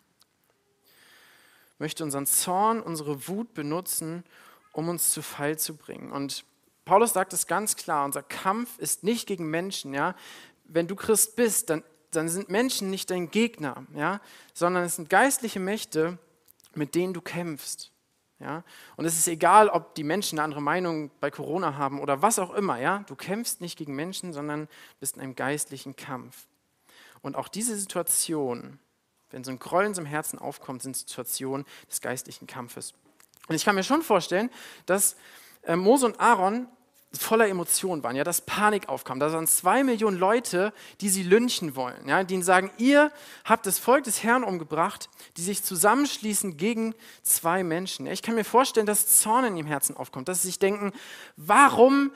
Möchte 1.80 2.04
unseren 2.04 2.26
Zorn, 2.26 2.82
unsere 2.82 3.30
Wut 3.30 3.54
benutzen, 3.54 4.26
um 4.74 4.90
uns 4.90 5.12
zu 5.12 5.22
Fall 5.22 5.58
zu 5.58 5.78
bringen. 5.78 6.12
Und 6.12 6.44
Paulus 6.84 7.14
sagt 7.14 7.32
es 7.32 7.48
ganz 7.48 7.78
klar, 7.78 8.04
unser 8.04 8.22
Kampf 8.22 8.78
ist 8.80 9.06
nicht 9.06 9.28
gegen 9.28 9.50
Menschen. 9.50 9.94
Ja? 9.94 10.14
Wenn 10.66 10.90
du 10.90 10.98
Christ 10.98 11.38
bist, 11.38 11.70
dann 11.70 11.82
dann 12.12 12.28
sind 12.28 12.50
Menschen 12.50 12.90
nicht 12.90 13.10
dein 13.12 13.32
Gegner, 13.32 13.88
ja, 13.96 14.20
sondern 14.54 14.84
es 14.84 14.98
sind 14.98 15.10
geistliche 15.10 15.62
Mächte, 15.62 16.18
mit 16.76 16.96
denen 16.96 17.14
du 17.14 17.22
kämpfst. 17.22 17.93
Ja? 18.44 18.64
Und 18.98 19.06
es 19.06 19.18
ist 19.18 19.28
egal, 19.28 19.70
ob 19.70 19.96
die 19.96 20.04
Menschen 20.04 20.38
eine 20.38 20.44
andere 20.44 20.62
Meinung 20.62 21.10
bei 21.20 21.32
Corona 21.32 21.78
haben 21.78 22.00
oder 22.00 22.22
was 22.22 22.38
auch 22.38 22.54
immer. 22.54 22.80
Ja? 22.80 23.04
Du 23.08 23.16
kämpfst 23.16 23.62
nicht 23.62 23.78
gegen 23.78 23.96
Menschen, 23.96 24.34
sondern 24.34 24.68
bist 25.00 25.16
in 25.16 25.22
einem 25.22 25.36
geistlichen 25.36 25.96
Kampf. 25.96 26.46
Und 27.22 27.36
auch 27.36 27.48
diese 27.48 27.76
Situation, 27.76 28.80
wenn 29.32 29.44
so 29.44 29.52
ein 29.52 29.60
Groll 29.60 29.86
in 29.86 29.94
so 29.94 30.02
einem 30.02 30.10
Herzen 30.10 30.38
aufkommt, 30.38 30.84
sind 30.84 30.98
Situationen 30.98 31.66
des 31.90 32.02
geistlichen 32.02 32.46
Kampfes. 32.46 32.94
Und 33.48 33.56
ich 33.56 33.66
kann 33.66 33.76
mir 33.76 33.84
schon 33.84 34.04
vorstellen, 34.04 34.50
dass 34.86 35.16
äh, 35.64 35.76
Mose 35.76 36.06
und 36.06 36.20
Aaron 36.20 36.68
voller 37.16 37.48
Emotionen 37.48 38.04
waren, 38.04 38.16
ja, 38.16 38.24
dass 38.24 38.42
Panik 38.42 38.90
aufkam. 38.90 39.20
Da 39.20 39.32
waren 39.32 39.48
zwei 39.48 39.84
Millionen 39.84 40.18
Leute, 40.18 40.74
die 41.02 41.10
sie 41.10 41.24
lynchen 41.24 41.76
wollen, 41.76 42.08
ja, 42.08 42.24
die 42.24 42.34
ihnen 42.34 42.44
sagen, 42.44 42.72
ihr 42.78 43.12
habt 43.46 43.66
das 43.66 43.78
Volk 43.80 44.04
des 44.06 44.24
Herrn 44.24 44.44
umgebracht, 44.44 45.10
die 45.38 45.44
sich 45.44 45.64
zusammenschließen 45.64 46.58
gegen 46.58 46.96
zwei 47.22 47.64
Menschen. 47.64 48.08
Ja, 48.08 48.14
ich 48.14 48.22
kann 48.22 48.36
mir 48.36 48.44
vorstellen, 48.44 48.86
dass 48.86 49.20
Zorn 49.20 49.46
in 49.46 49.58
ihrem 49.58 49.68
Herzen 49.68 49.96
aufkommt, 49.96 50.28
dass 50.28 50.42
sie 50.42 50.48
sich 50.48 50.60
denken, 50.60 50.92
warum, 51.38 52.12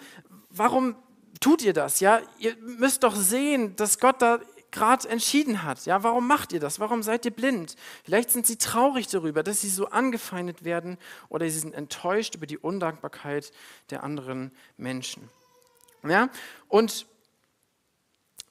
warum 0.49 0.95
tut 1.39 1.61
ihr 1.61 1.73
das? 1.73 1.99
Ja, 1.99 2.19
ihr 2.39 2.55
müsst 2.57 3.03
doch 3.03 3.15
sehen, 3.15 3.75
dass 3.75 3.99
Gott 3.99 4.21
da 4.21 4.39
gerade 4.71 5.07
entschieden 5.09 5.63
hat. 5.63 5.85
Ja, 5.85 6.03
warum 6.03 6.27
macht 6.27 6.53
ihr 6.53 6.59
das? 6.59 6.79
Warum 6.79 7.03
seid 7.03 7.25
ihr 7.25 7.31
blind? 7.31 7.75
Vielleicht 8.03 8.31
sind 8.31 8.45
sie 8.45 8.57
traurig 8.57 9.07
darüber, 9.07 9.43
dass 9.43 9.61
sie 9.61 9.69
so 9.69 9.89
angefeindet 9.89 10.63
werden 10.63 10.97
oder 11.29 11.49
sie 11.49 11.59
sind 11.59 11.73
enttäuscht 11.73 12.35
über 12.35 12.45
die 12.45 12.57
Undankbarkeit 12.57 13.51
der 13.89 14.03
anderen 14.03 14.51
Menschen. 14.77 15.29
Ja, 16.03 16.29
und 16.67 17.05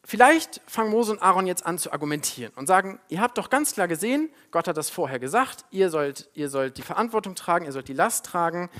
Vielleicht 0.09 0.61
fangen 0.69 0.93
Mose 0.93 1.11
und 1.11 1.21
Aaron 1.21 1.49
jetzt 1.49 1.67
an 1.67 1.79
zu 1.79 1.93
argumentieren 1.93 2.53
und 2.55 2.69
sagen, 2.69 3.01
ihr 3.09 3.21
habt 3.21 3.37
doch 3.39 3.51
ganz 3.51 3.75
klar 3.75 3.89
gesehen, 3.89 4.31
Gott 4.53 4.69
hat 4.69 4.77
das 4.77 4.89
vorher 4.89 5.19
gesagt, 5.19 5.65
ihr 5.73 5.91
sollt, 5.91 6.31
ihr 6.35 6.49
sollt 6.49 6.79
die 6.79 6.83
Verantwortung 6.83 7.35
tragen, 7.35 7.65
ihr 7.65 7.73
sollt 7.73 7.89
die 7.89 7.93
Last 7.93 8.25
tragen 8.25 8.71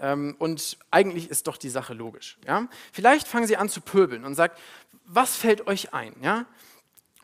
ähm, 0.00 0.34
und 0.40 0.76
eigentlich 0.90 1.30
ist 1.30 1.46
doch 1.46 1.56
die 1.56 1.68
Sache 1.68 1.94
logisch. 1.94 2.36
Ja? 2.44 2.66
Vielleicht 2.92 3.28
fangen 3.28 3.46
sie 3.46 3.56
an 3.56 3.68
zu 3.68 3.80
pöbeln 3.80 4.24
und 4.24 4.34
sagen, 4.34 4.54
was 5.04 5.36
fällt 5.36 5.68
euch 5.68 5.94
ein? 5.94 6.16
Ja? 6.20 6.46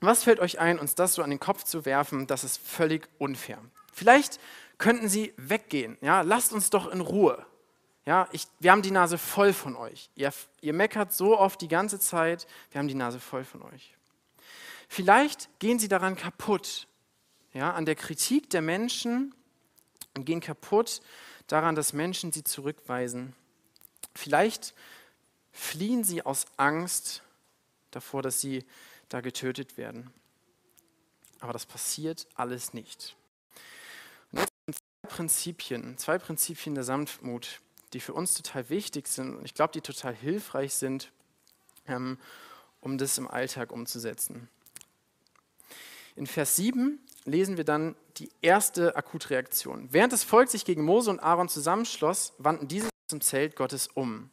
Was 0.01 0.25
fällt 0.25 0.41
euch 0.41 0.59
ein, 0.59 0.79
uns 0.79 0.95
das 0.95 1.15
so 1.15 1.23
an 1.23 1.31
den 1.31 1.41
Kopf 1.41 1.65
zu 1.65 1.85
werfen? 1.85 2.27
Das 2.27 2.45
ist 2.45 2.59
völlig 2.59 3.09
unfair. 3.19 3.59
Vielleicht 3.93 4.39
könnten 4.79 5.09
sie 5.09 5.35
weggehen. 5.37 5.99
Ja, 6.01 6.21
lasst 6.21 6.53
uns 6.53 6.71
doch 6.71 6.91
in 6.91 7.01
Ruhe. 7.01 7.45
Ja, 8.07 8.29
ich, 8.33 8.47
wir 8.61 8.71
haben 8.71 8.83
die 8.83 8.91
Nase 8.91 9.19
voll 9.19 9.53
von 9.53 9.77
euch. 9.77 10.09
Ihr, 10.15 10.33
ihr 10.61 10.73
meckert 10.73 11.13
so 11.13 11.39
oft 11.39 11.61
die 11.61 11.69
ganze 11.69 11.99
Zeit, 11.99 12.47
wir 12.71 12.79
haben 12.79 12.89
die 12.89 12.95
Nase 12.95 13.21
voll 13.21 13.45
von 13.45 13.63
euch. 13.63 13.95
Vielleicht 14.89 15.51
gehen 15.59 15.79
sie 15.79 15.89
daran 15.89 16.17
kaputt, 16.17 16.87
ja, 17.53 17.75
an 17.75 17.85
der 17.85 17.97
Kritik 17.97 18.49
der 18.49 18.63
Menschen 18.63 19.35
und 20.17 20.25
gehen 20.25 20.41
kaputt 20.41 21.03
daran, 21.49 21.75
dass 21.75 21.93
Menschen 21.93 22.33
sie 22.33 22.45
zurückweisen. 22.45 23.35
Vielleicht 24.15 24.75
fliehen 25.53 26.03
sie 26.03 26.25
aus 26.25 26.47
Angst 26.57 27.23
davor, 27.91 28.23
dass 28.23 28.41
sie 28.41 28.65
da 29.09 29.21
getötet 29.21 29.77
werden. 29.77 30.11
Aber 31.41 31.53
das 31.53 31.67
passiert 31.67 32.27
alles 32.35 32.75
nicht. 32.75 33.17
Und 34.33 34.41
jetzt 34.41 34.53
sind 34.67 34.77
zwei 34.77 35.09
Prinzipien, 35.09 35.99
zwei 35.99 36.19
Prinzipien 36.19 36.75
der 36.75 36.85
Sanftmut, 36.85 37.61
die 37.93 38.01
für 38.01 38.13
uns 38.13 38.35
total 38.35 38.69
wichtig 38.71 39.09
sind 39.09 39.37
und 39.37 39.45
ich 39.45 39.55
glaube, 39.55 39.73
die 39.73 39.81
total 39.81 40.15
hilfreich 40.15 40.75
sind, 40.75 41.11
ähm, 41.87 42.19
um 42.81 42.99
das 42.99 43.19
im 43.19 43.29
Alltag 43.29 43.73
umzusetzen. 43.73 44.49
In 46.17 46.27
Vers 46.27 46.57
7 46.57 46.99
lesen 47.25 47.57
wir 47.57 47.65
dann 47.65 47.95
die 48.17 48.31
erste 48.43 48.97
Akutreaktion. 48.97 49.89
Während 49.93 50.13
das 50.13 50.25
Volk 50.25 50.51
sich 50.51 50.65
gegen 50.65 50.83
Mose 50.83 51.11
und 51.11 51.21
Aaron 51.21 51.49
zusammenschloss, 51.49 52.33
wandten 52.39 52.67
diese 52.67 52.89
zum 53.07 53.21
Zelt 53.21 53.57
Gottes 53.57 53.89
um. 53.95 54.31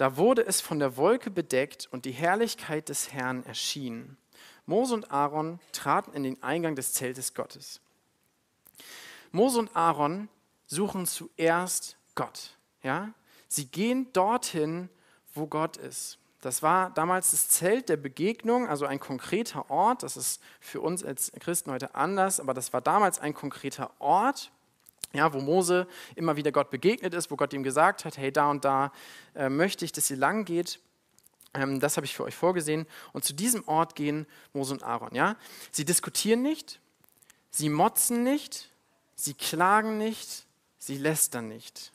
Da 0.00 0.16
wurde 0.16 0.46
es 0.46 0.62
von 0.62 0.78
der 0.78 0.96
Wolke 0.96 1.30
bedeckt 1.30 1.86
und 1.92 2.06
die 2.06 2.12
Herrlichkeit 2.12 2.88
des 2.88 3.12
Herrn 3.12 3.44
erschien. 3.44 4.16
Mose 4.64 4.94
und 4.94 5.10
Aaron 5.10 5.60
traten 5.72 6.14
in 6.14 6.22
den 6.22 6.42
Eingang 6.42 6.74
des 6.74 6.94
Zeltes 6.94 7.34
Gottes. 7.34 7.82
Mose 9.30 9.58
und 9.58 9.76
Aaron 9.76 10.30
suchen 10.66 11.04
zuerst 11.04 11.98
Gott. 12.14 12.56
Ja? 12.82 13.12
Sie 13.46 13.66
gehen 13.66 14.10
dorthin, 14.14 14.88
wo 15.34 15.46
Gott 15.46 15.76
ist. 15.76 16.16
Das 16.40 16.62
war 16.62 16.88
damals 16.94 17.32
das 17.32 17.48
Zelt 17.48 17.90
der 17.90 17.98
Begegnung, 17.98 18.66
also 18.68 18.86
ein 18.86 19.00
konkreter 19.00 19.68
Ort. 19.68 20.02
Das 20.02 20.16
ist 20.16 20.42
für 20.60 20.80
uns 20.80 21.04
als 21.04 21.30
Christen 21.40 21.72
heute 21.72 21.94
anders, 21.94 22.40
aber 22.40 22.54
das 22.54 22.72
war 22.72 22.80
damals 22.80 23.18
ein 23.18 23.34
konkreter 23.34 23.90
Ort, 23.98 24.50
ja, 25.12 25.32
wo 25.32 25.40
Mose 25.40 25.86
immer 26.14 26.36
wieder 26.36 26.52
Gott 26.52 26.70
begegnet 26.70 27.14
ist, 27.14 27.30
wo 27.30 27.36
Gott 27.36 27.52
ihm 27.52 27.62
gesagt 27.62 28.04
hat, 28.04 28.16
hey, 28.16 28.30
da 28.32 28.50
und 28.50 28.64
da 28.64 28.92
äh, 29.34 29.48
möchte 29.48 29.84
ich, 29.84 29.92
dass 29.92 30.10
ihr 30.10 30.16
lang 30.16 30.44
geht. 30.44 30.78
Ähm, 31.54 31.80
das 31.80 31.96
habe 31.96 32.06
ich 32.06 32.14
für 32.14 32.24
euch 32.24 32.36
vorgesehen. 32.36 32.86
Und 33.12 33.24
zu 33.24 33.34
diesem 33.34 33.66
Ort 33.66 33.96
gehen 33.96 34.26
Mose 34.52 34.72
und 34.72 34.82
Aaron. 34.82 35.14
Ja? 35.14 35.36
Sie 35.72 35.84
diskutieren 35.84 36.42
nicht, 36.42 36.78
sie 37.50 37.68
motzen 37.68 38.22
nicht, 38.22 38.68
sie 39.16 39.34
klagen 39.34 39.98
nicht, 39.98 40.44
sie 40.78 40.96
lästern 40.96 41.48
nicht. 41.48 41.92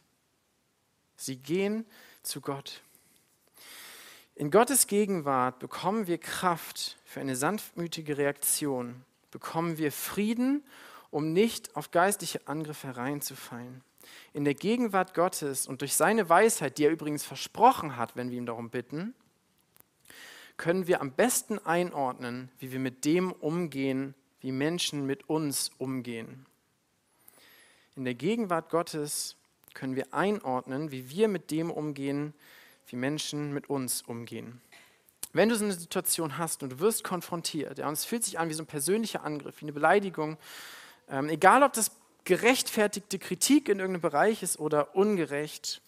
Sie 1.16 1.38
gehen 1.38 1.86
zu 2.22 2.42
Gott. 2.42 2.82
In 4.36 4.52
Gottes 4.52 4.88
Gegenwart 4.88 5.60
bekommen 5.60 6.08
wir 6.08 6.18
Kraft 6.18 6.98
für 7.06 7.22
eine 7.22 7.38
sanftmütige 7.38 8.18
Reaktion, 8.18 9.06
bekommen 9.32 9.78
wir 9.78 9.94
Frieden 9.94 10.62
um 11.16 11.32
nicht 11.32 11.78
auf 11.78 11.92
geistliche 11.92 12.46
Angriffe 12.46 12.88
hereinzufallen. 12.88 13.82
In 14.34 14.44
der 14.44 14.54
Gegenwart 14.54 15.14
Gottes 15.14 15.66
und 15.66 15.80
durch 15.80 15.96
seine 15.96 16.28
Weisheit, 16.28 16.78
die 16.78 16.84
er 16.84 16.92
übrigens 16.92 17.24
versprochen 17.24 17.96
hat, 17.96 18.18
wenn 18.18 18.32
wir 18.32 18.38
ihm 18.38 18.46
darum 18.46 18.70
bitten, 18.70 19.16
können 20.58 20.88
wir 20.88 21.00
am 21.00 21.14
besten 21.14 21.58
einordnen, 21.60 22.52
wie 22.60 22.74
wir 22.74 22.80
mit 22.80 23.06
dem 23.06 23.32
umgehen, 23.32 24.14
wie 24.42 24.52
Menschen 24.52 25.06
mit 25.06 25.30
uns 25.30 25.72
umgehen. 25.78 26.46
In 27.96 28.04
der 28.04 28.16
Gegenwart 28.16 28.70
Gottes 28.70 29.38
können 29.74 29.96
wir 29.96 30.14
einordnen, 30.14 30.92
wie 30.92 31.10
wir 31.10 31.30
mit 31.30 31.50
dem 31.50 31.72
umgehen, 31.72 32.34
wie 32.88 32.98
Menschen 32.98 33.54
mit 33.54 33.70
uns 33.70 34.02
umgehen. 34.02 34.60
Wenn 35.32 35.48
du 35.48 35.56
so 35.56 35.64
eine 35.64 35.76
Situation 35.76 36.38
hast 36.38 36.62
und 36.62 36.74
du 36.74 36.80
wirst 36.80 37.06
konfrontiert, 37.06 37.78
ja, 37.78 37.88
und 37.88 37.94
es 37.94 38.04
fühlt 38.04 38.26
sich 38.26 38.38
an 38.38 38.50
wie 38.50 38.54
so 38.54 38.64
ein 38.64 38.68
persönlicher 38.68 39.24
Angriff, 39.24 39.62
wie 39.62 39.66
eine 39.66 39.72
Beleidigung, 39.72 40.38
ähm, 41.10 41.30
egal, 41.30 41.64
ob 41.64 41.74
das 41.74 41.92
gerechtfertigte 42.24 43.20
Kritik 43.20 43.70
in 43.70 43.80
irgendeinem 43.80 44.02
Bereich 44.02 44.44
ist 44.44 44.60
oder 44.60 44.96
ungerecht, 44.96 45.82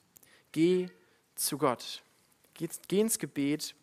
geh 0.52 0.90
zu 1.36 1.58
Gott. 1.58 2.02
Geh, 2.54 2.70
geh 2.88 3.02
ins 3.02 3.20
Gebet. 3.20 3.76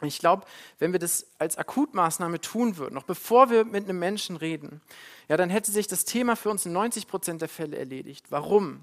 Und 0.00 0.08
ich 0.08 0.18
glaube, 0.18 0.46
wenn 0.78 0.92
wir 0.92 0.98
das 0.98 1.26
als 1.38 1.58
Akutmaßnahme 1.58 2.40
tun 2.40 2.78
würden, 2.78 2.94
noch 2.94 3.04
bevor 3.04 3.50
wir 3.50 3.64
mit 3.64 3.84
einem 3.84 3.98
Menschen 3.98 4.36
reden, 4.36 4.80
ja, 5.28 5.36
dann 5.36 5.50
hätte 5.50 5.70
sich 5.70 5.86
das 5.86 6.06
Thema 6.06 6.36
für 6.36 6.50
uns 6.50 6.64
in 6.64 6.72
90 6.72 7.06
Prozent 7.06 7.42
der 7.42 7.50
Fälle 7.50 7.76
erledigt. 7.76 8.26
Warum? 8.30 8.82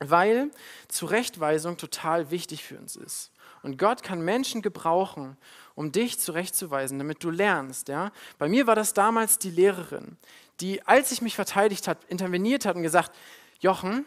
Weil 0.00 0.50
Zurechtweisung 0.88 1.76
total 1.76 2.30
wichtig 2.30 2.64
für 2.64 2.78
uns 2.78 2.96
ist. 2.96 3.30
Und 3.62 3.78
Gott 3.78 4.02
kann 4.02 4.20
Menschen 4.20 4.62
gebrauchen, 4.62 5.36
um 5.74 5.92
dich 5.92 6.18
zurechtzuweisen, 6.18 6.98
damit 6.98 7.22
du 7.22 7.30
lernst. 7.30 7.88
Ja? 7.88 8.12
Bei 8.38 8.48
mir 8.48 8.66
war 8.66 8.74
das 8.74 8.94
damals 8.94 9.38
die 9.38 9.50
Lehrerin, 9.50 10.16
die, 10.60 10.86
als 10.86 11.12
ich 11.12 11.22
mich 11.22 11.34
verteidigt 11.34 11.88
hat, 11.88 12.04
interveniert 12.04 12.64
hat 12.64 12.76
und 12.76 12.82
gesagt, 12.82 13.12
Jochen, 13.60 14.04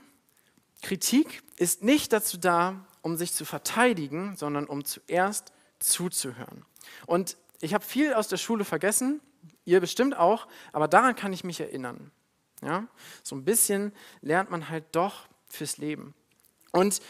Kritik 0.81 1.43
ist 1.57 1.83
nicht 1.83 2.11
dazu 2.11 2.37
da, 2.37 2.85
um 3.01 3.15
sich 3.17 3.33
zu 3.33 3.45
verteidigen, 3.45 4.35
sondern 4.35 4.65
um 4.65 4.83
zuerst 4.83 5.51
zuzuhören. 5.79 6.65
Und 7.05 7.37
ich 7.61 7.73
habe 7.73 7.83
viel 7.83 8.13
aus 8.13 8.27
der 8.27 8.37
Schule 8.37 8.65
vergessen, 8.65 9.21
ihr 9.65 9.79
bestimmt 9.79 10.17
auch, 10.17 10.47
aber 10.71 10.87
daran 10.87 11.15
kann 11.15 11.33
ich 11.33 11.43
mich 11.43 11.59
erinnern. 11.59 12.11
Ja? 12.61 12.87
So 13.23 13.35
ein 13.35 13.45
bisschen 13.45 13.93
lernt 14.21 14.49
man 14.49 14.69
halt 14.69 14.85
doch 14.91 15.27
fürs 15.47 15.77
Leben. 15.77 16.13
Und 16.71 17.01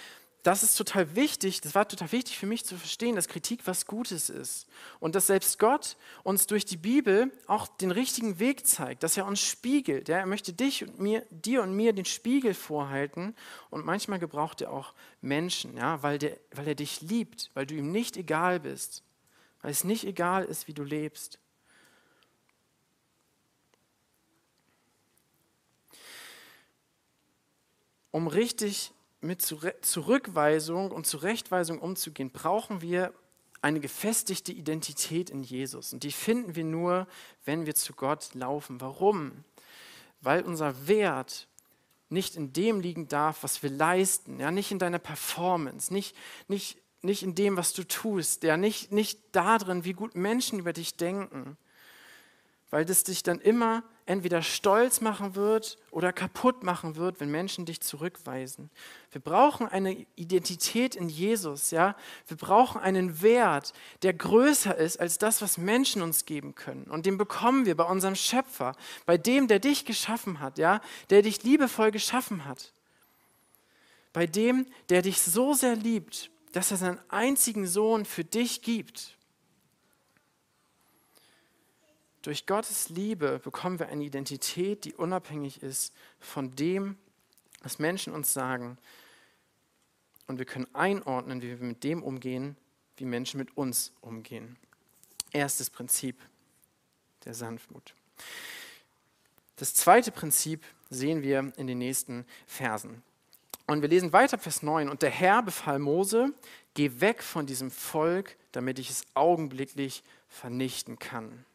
das 0.44 0.64
ist 0.64 0.76
total 0.76 1.16
wichtig, 1.16 1.62
das 1.62 1.76
war 1.76 1.88
total 1.88 2.12
wichtig 2.12 2.38
für 2.38 2.48
mich 2.48 2.66
zu 2.66 2.76
verstehen, 2.76 3.16
dass 3.16 3.28
Kritik 3.28 3.62
was 3.66 3.86
Gutes 3.86 4.30
ist 4.30 4.68
und 5.00 5.14
dass 5.14 5.28
selbst 5.28 5.60
Gott 5.60 5.98
uns 6.24 6.48
durch 6.48 6.66
die 6.66 6.78
Bibel 6.78 7.32
auch 7.46 7.68
den 7.68 7.92
richtigen 7.92 8.40
Weg 8.40 8.66
zeigt, 8.66 9.04
dass 9.04 9.18
er 9.18 9.28
uns 9.28 9.40
spiegelt. 9.40 10.10
Ja, 10.10 10.18
er 10.18 10.26
möchte 10.26 10.52
dich 10.52 10.84
und 10.84 11.00
mir, 11.00 11.26
dir 11.30 11.62
und 11.62 11.76
mir 11.76 11.94
den 11.94 12.06
Spiegel 12.06 12.56
vorhalten 12.56 13.36
und 13.70 13.86
manchmal 13.86 14.18
gebraucht 14.18 14.62
er 14.62 14.74
auch 14.74 14.96
Menschen, 15.22 15.78
ja, 15.78 16.02
weil, 16.02 16.18
der, 16.18 16.38
weil 16.52 16.68
er 16.68 16.76
dich 16.76 17.02
liebt, 17.02 17.52
weil 17.54 17.68
du 17.68 17.76
ihm 17.76 17.92
nicht 17.92 18.18
egal 18.18 18.60
bist, 18.60 19.04
weil 19.62 19.72
es 19.72 19.84
nicht 19.84 20.06
egal 20.06 20.46
ist, 20.46 20.68
wie 20.68 20.74
du 20.74 20.84
lebst. 20.84 21.38
Um 28.10 28.28
richtig 28.28 28.92
mit 29.22 29.42
Zurückweisung 29.42 30.92
und 30.92 31.06
Zurechtweisung 31.06 31.80
umzugehen, 31.80 32.32
brauchen 32.32 32.82
wir 32.82 33.14
eine 33.62 33.80
gefestigte 33.80 34.52
Identität 34.52 35.30
in 35.30 35.44
Jesus. 35.44 35.94
Und 35.94 36.04
die 36.04 36.12
finden 36.12 36.56
wir 36.56 36.64
nur, 36.64 37.08
wenn 37.46 37.66
wir 37.66 37.76
zu 37.76 37.94
Gott 37.94 38.34
laufen. 38.34 38.82
Warum? 38.82 39.44
Weil 40.22 40.44
unser 40.44 40.88
Wert 40.88 41.48
nicht 42.10 42.36
in 42.36 42.52
dem 42.54 42.82
liegen 42.82 43.08
darf, 43.08 43.44
was 43.44 43.64
wir 43.64 43.70
leisten, 43.70 44.40
ja, 44.40 44.52
nicht 44.52 44.72
in 44.72 44.80
deiner 44.80 45.00
Performance, 45.00 45.94
nicht, 45.94 46.16
nicht, 46.48 46.78
nicht 47.02 47.24
in 47.24 47.36
dem, 47.36 47.56
was 47.56 47.74
du 47.74 47.88
tust, 47.88 48.44
ja, 48.44 48.58
nicht, 48.58 48.92
nicht 48.92 49.20
darin, 49.32 49.86
wie 49.86 49.94
gut 49.94 50.16
Menschen 50.16 50.60
über 50.60 50.74
dich 50.74 50.98
denken, 50.98 51.58
weil 52.70 52.84
das 52.84 53.04
dich 53.04 53.24
dann 53.24 53.40
immer 53.40 53.84
entweder 54.12 54.41
stolz 54.41 55.00
machen 55.00 55.36
wird 55.36 55.78
oder 55.89 56.12
kaputt 56.12 56.63
machen 56.63 56.97
wird, 56.97 57.21
wenn 57.21 57.32
Menschen 57.32 57.65
dich 57.65 57.80
zurückweisen. 57.80 58.69
Wir 59.10 59.21
brauchen 59.21 59.69
eine 59.69 60.06
Identität 60.15 60.95
in 60.95 61.08
Jesus, 61.08 61.71
ja? 61.71 61.95
Wir 62.28 62.36
brauchen 62.36 62.82
einen 62.82 63.21
Wert, 63.21 63.71
der 64.04 64.13
größer 64.13 64.76
ist 64.76 65.00
als 65.00 65.17
das, 65.17 65.41
was 65.41 65.58
Menschen 65.58 66.02
uns 66.02 66.26
geben 66.26 66.56
können. 66.56 66.84
Und 66.84 67.06
den 67.06 67.17
bekommen 67.17 67.65
wir 67.65 67.76
bei 67.76 67.86
unserem 67.86 68.15
Schöpfer, 68.15 68.76
bei 69.06 69.17
dem, 69.17 69.47
der 69.47 69.60
dich 69.60 69.86
geschaffen 69.86 70.41
hat, 70.41 70.58
ja? 70.58 70.82
Der 71.10 71.21
dich 71.21 71.43
liebevoll 71.43 71.91
geschaffen 71.91 72.43
hat. 72.43 72.74
Bei 74.12 74.28
dem, 74.28 74.67
der 74.89 75.04
dich 75.04 75.21
so 75.21 75.54
sehr 75.54 75.78
liebt, 75.78 76.32
dass 76.52 76.71
er 76.71 76.78
seinen 76.78 77.00
einzigen 77.08 77.65
Sohn 77.65 78.04
für 78.04 78.26
dich 78.26 78.62
gibt. 78.62 79.17
Durch 82.22 82.46
Gottes 82.46 82.90
Liebe 82.90 83.40
bekommen 83.40 83.80
wir 83.80 83.90
eine 83.90 84.04
Identität, 84.04 84.86
die 84.86 84.94
unabhängig 84.94 85.64
ist 85.64 85.94
von 86.20 86.56
dem, 86.56 86.98
was 87.64 87.80
Menschen 87.80 88.14
uns 88.14 88.32
sagen. 88.32 88.78
Und 90.28 90.38
wir 90.38 90.46
können 90.46 90.68
einordnen, 90.74 91.42
wie 91.42 91.60
wir 91.60 91.68
mit 91.68 91.84
dem 91.84 92.04
umgehen, 92.04 92.56
wie 92.98 93.06
Menschen 93.06 93.40
mit 93.40 93.58
uns 93.58 93.92
umgehen. 94.02 94.56
Erstes 95.32 95.70
Prinzip 95.70 96.16
der 97.26 97.34
Sanftmut. 97.34 97.96
Das 99.56 99.74
zweite 99.74 100.12
Prinzip 100.12 100.64
sehen 100.90 101.24
wir 101.24 101.52
in 101.58 101.66
den 101.66 101.80
nächsten 101.80 102.26
Versen. 102.46 103.02
Und 103.66 103.82
wir 103.82 103.90
lesen 103.90 104.14
weiter 104.14 104.38
Vers 104.38 104.62
9. 104.62 104.90
Und 104.90 105.02
der 105.02 105.10
Herr 105.10 105.42
befahl 105.42 105.80
Mose, 105.80 106.34
geh 106.76 106.92
weg 107.00 107.24
von 107.24 107.48
diesem 107.48 107.72
Volk, 107.72 108.38
damit 108.52 108.78
ich 108.78 108.90
es 108.90 109.06
augenblicklich 109.16 110.04
vernichten 110.28 111.00
kann 111.00 111.46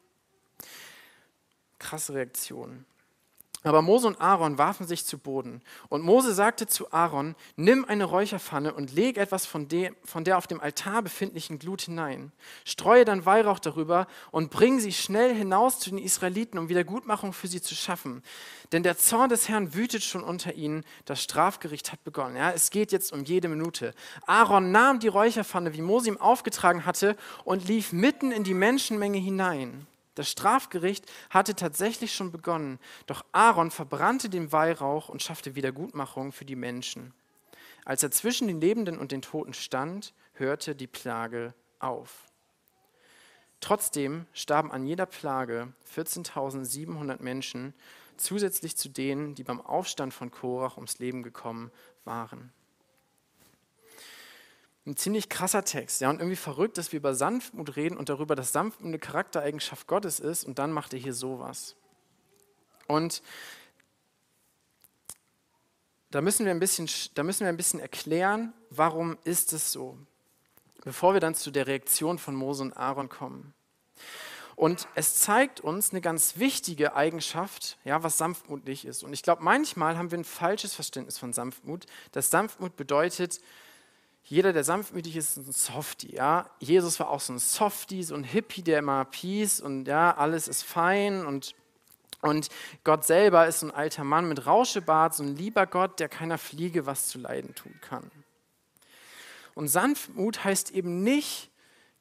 krasse 1.78 2.14
Reaktion. 2.14 2.84
Aber 3.66 3.82
Mose 3.82 4.06
und 4.06 4.20
Aaron 4.20 4.58
warfen 4.58 4.86
sich 4.86 5.04
zu 5.04 5.18
Boden. 5.18 5.60
Und 5.88 6.04
Mose 6.04 6.32
sagte 6.32 6.68
zu 6.68 6.92
Aaron, 6.92 7.34
nimm 7.56 7.84
eine 7.84 8.04
Räucherpfanne 8.04 8.72
und 8.72 8.92
leg 8.92 9.16
etwas 9.16 9.44
von, 9.44 9.66
de, 9.66 9.90
von 10.04 10.22
der 10.22 10.38
auf 10.38 10.46
dem 10.46 10.60
Altar 10.60 11.02
befindlichen 11.02 11.58
Glut 11.58 11.82
hinein. 11.82 12.30
Streue 12.64 13.04
dann 13.04 13.26
Weihrauch 13.26 13.58
darüber 13.58 14.06
und 14.30 14.50
bring 14.50 14.78
sie 14.78 14.92
schnell 14.92 15.34
hinaus 15.34 15.80
zu 15.80 15.90
den 15.90 15.98
Israeliten, 15.98 16.58
um 16.58 16.68
Wiedergutmachung 16.68 17.32
für 17.32 17.48
sie 17.48 17.60
zu 17.60 17.74
schaffen. 17.74 18.22
Denn 18.70 18.84
der 18.84 18.98
Zorn 18.98 19.30
des 19.30 19.48
Herrn 19.48 19.74
wütet 19.74 20.04
schon 20.04 20.22
unter 20.22 20.54
ihnen, 20.54 20.84
das 21.04 21.20
Strafgericht 21.20 21.90
hat 21.90 22.04
begonnen. 22.04 22.36
Ja, 22.36 22.52
es 22.52 22.70
geht 22.70 22.92
jetzt 22.92 23.12
um 23.12 23.24
jede 23.24 23.48
Minute. 23.48 23.94
Aaron 24.26 24.70
nahm 24.70 25.00
die 25.00 25.08
Räucherpfanne, 25.08 25.74
wie 25.74 25.82
Mose 25.82 26.08
ihm 26.08 26.20
aufgetragen 26.20 26.86
hatte, 26.86 27.16
und 27.44 27.66
lief 27.66 27.92
mitten 27.92 28.30
in 28.30 28.44
die 28.44 28.54
Menschenmenge 28.54 29.18
hinein. 29.18 29.88
Das 30.16 30.31
Strafgericht 30.31 31.05
hatte 31.31 31.55
tatsächlich 31.55 32.14
schon 32.14 32.33
begonnen, 32.33 32.81
doch 33.07 33.24
Aaron 33.33 33.70
verbrannte 33.70 34.31
den 34.31 34.50
Weihrauch 34.50 35.11
und 35.11 35.22
schaffte 35.22 35.55
Wiedergutmachung 35.55 36.33
für 36.33 36.46
die 36.46 36.57
Menschen. 36.57 37.12
Als 37.85 38.02
er 38.02 38.11
zwischen 38.11 38.48
den 38.48 38.61
Lebenden 38.61 38.98
und 38.98 39.12
den 39.12 39.22
Toten 39.22 39.52
stand, 39.52 40.14
hörte 40.33 40.74
die 40.74 40.87
Plage 40.87 41.55
auf. 41.79 42.24
Trotzdem 43.61 44.26
starben 44.33 44.72
an 44.72 44.87
jeder 44.87 45.07
Plage 45.07 45.72
14.700 45.94 47.22
Menschen, 47.22 47.74
zusätzlich 48.16 48.76
zu 48.76 48.88
denen, 48.88 49.35
die 49.35 49.44
beim 49.44 49.61
Aufstand 49.61 50.14
von 50.14 50.31
Korach 50.31 50.76
ums 50.76 50.98
Leben 50.98 51.22
gekommen 51.22 51.70
waren 52.05 52.52
ein 54.87 54.96
ziemlich 54.96 55.29
krasser 55.29 55.64
Text. 55.64 56.01
Ja, 56.01 56.11
und 56.11 56.20
irgendwie 56.20 56.37
verrückt, 56.37 56.79
dass 56.79 56.92
wir 56.92 56.99
über 56.99 57.14
Sanftmut 57.14 57.77
reden 57.77 57.96
und 57.96 58.09
darüber, 58.09 58.37
dass 58.37 58.53
Sanftmut 58.53 58.88
eine 58.88 58.99
Charaktereigenschaft 58.99 59.87
Gottes 59.87 60.20
ist 60.20 60.44
und 60.44 60.59
dann 60.59 60.72
macht 60.72 60.92
er 60.92 60.99
hier 60.99 61.14
sowas. 61.14 61.75
Und 62.87 63.22
da 66.11 66.20
müssen 66.22 66.46
wir 66.46 66.53
ein 66.53 66.61
bisschen, 66.61 66.88
da 67.14 67.25
müssen 67.25 67.40
wir 67.40 67.49
ein 67.49 67.57
bisschen 67.57 67.81
erklären, 67.81 68.53
warum 68.70 69.18
ist 69.25 69.53
es 69.53 69.72
so, 69.72 69.99
bevor 70.85 71.14
wir 71.14 71.20
dann 71.20 71.35
zu 71.35 71.51
der 71.51 71.66
Reaktion 71.66 72.18
von 72.18 72.37
Mose 72.37 72.62
und 72.62 72.77
Aaron 72.77 73.09
kommen. 73.09 73.55
Und 74.55 74.88
es 74.94 75.16
zeigt 75.16 75.61
uns 75.61 75.90
eine 75.90 76.01
ganz 76.01 76.38
wichtige 76.38 76.94
Eigenschaft, 76.94 77.77
ja, 77.85 78.03
was 78.03 78.16
Sanftmut 78.16 78.64
nicht 78.64 78.87
ist. 78.87 79.03
Und 79.03 79.12
ich 79.12 79.22
glaube, 79.22 79.42
manchmal 79.42 79.99
haben 79.99 80.11
wir 80.11 80.16
ein 80.16 80.25
falsches 80.25 80.75
Verständnis 80.75 81.18
von 81.18 81.35
Sanftmut, 81.35 81.87
dass 82.12 82.31
Sanftmut 82.31 82.77
bedeutet, 82.77 83.40
jeder, 84.28 84.52
der 84.52 84.64
sanftmütig 84.64 85.14
ist, 85.16 85.36
ist 85.36 85.46
ein 85.46 85.52
Softie. 85.52 86.16
Ja? 86.16 86.50
Jesus 86.58 86.98
war 86.98 87.10
auch 87.10 87.20
so 87.20 87.32
ein 87.32 87.38
Softie, 87.38 88.02
so 88.02 88.16
ein 88.16 88.24
Hippie, 88.24 88.62
der 88.62 88.80
immer 88.80 89.04
Peace 89.04 89.60
und 89.60 89.86
ja, 89.86 90.16
alles 90.16 90.48
ist 90.48 90.64
fein 90.64 91.24
und, 91.24 91.54
und 92.22 92.48
Gott 92.82 93.04
selber 93.04 93.46
ist 93.46 93.60
so 93.60 93.66
ein 93.66 93.72
alter 93.72 94.02
Mann 94.02 94.28
mit 94.28 94.44
Rauschebart, 94.44 95.14
so 95.14 95.22
ein 95.22 95.36
lieber 95.36 95.66
Gott, 95.66 96.00
der 96.00 96.08
keiner 96.08 96.38
Fliege 96.38 96.86
was 96.86 97.06
zu 97.06 97.18
leiden 97.18 97.54
tun 97.54 97.78
kann. 97.80 98.10
Und 99.54 99.68
Sanftmut 99.68 100.42
heißt 100.42 100.72
eben 100.72 101.04
nicht 101.04 101.50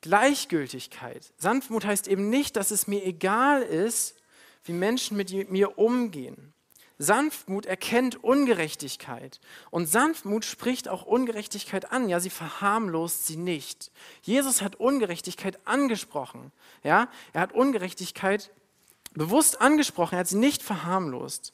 Gleichgültigkeit. 0.01 1.31
Sanftmut 1.37 1.85
heißt 1.85 2.07
eben 2.07 2.31
nicht, 2.31 2.55
dass 2.55 2.71
es 2.71 2.87
mir 2.87 3.05
egal 3.05 3.61
ist, 3.61 4.15
wie 4.63 4.73
Menschen 4.73 5.15
mit 5.15 5.51
mir 5.51 5.77
umgehen. 5.77 6.54
Sanftmut 6.97 7.65
erkennt 7.65 8.23
Ungerechtigkeit 8.23 9.41
und 9.69 9.87
Sanftmut 9.87 10.45
spricht 10.45 10.87
auch 10.87 11.05
Ungerechtigkeit 11.05 11.91
an. 11.91 12.07
Ja, 12.07 12.19
sie 12.19 12.29
verharmlost 12.29 13.27
sie 13.27 13.35
nicht. 13.35 13.91
Jesus 14.21 14.61
hat 14.61 14.77
Ungerechtigkeit 14.77 15.59
angesprochen. 15.65 16.51
Ja, 16.83 17.09
er 17.33 17.41
hat 17.41 17.53
Ungerechtigkeit 17.53 18.51
bewusst 19.13 19.59
angesprochen. 19.59 20.15
Er 20.15 20.19
hat 20.19 20.27
sie 20.27 20.37
nicht 20.37 20.63
verharmlost. 20.63 21.51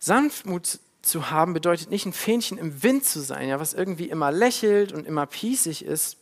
Sanftmut 0.00 0.80
zu 1.02 1.30
haben 1.30 1.52
bedeutet 1.52 1.90
nicht 1.90 2.06
ein 2.06 2.12
Fähnchen 2.12 2.58
im 2.58 2.82
Wind 2.82 3.04
zu 3.04 3.20
sein, 3.20 3.48
ja, 3.48 3.60
was 3.60 3.74
irgendwie 3.74 4.08
immer 4.08 4.32
lächelt 4.32 4.92
und 4.92 5.06
immer 5.06 5.26
pießig 5.26 5.84
ist. 5.84 6.18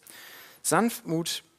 Sanftmut 0.63 1.29
bedeutet, 1.29 1.54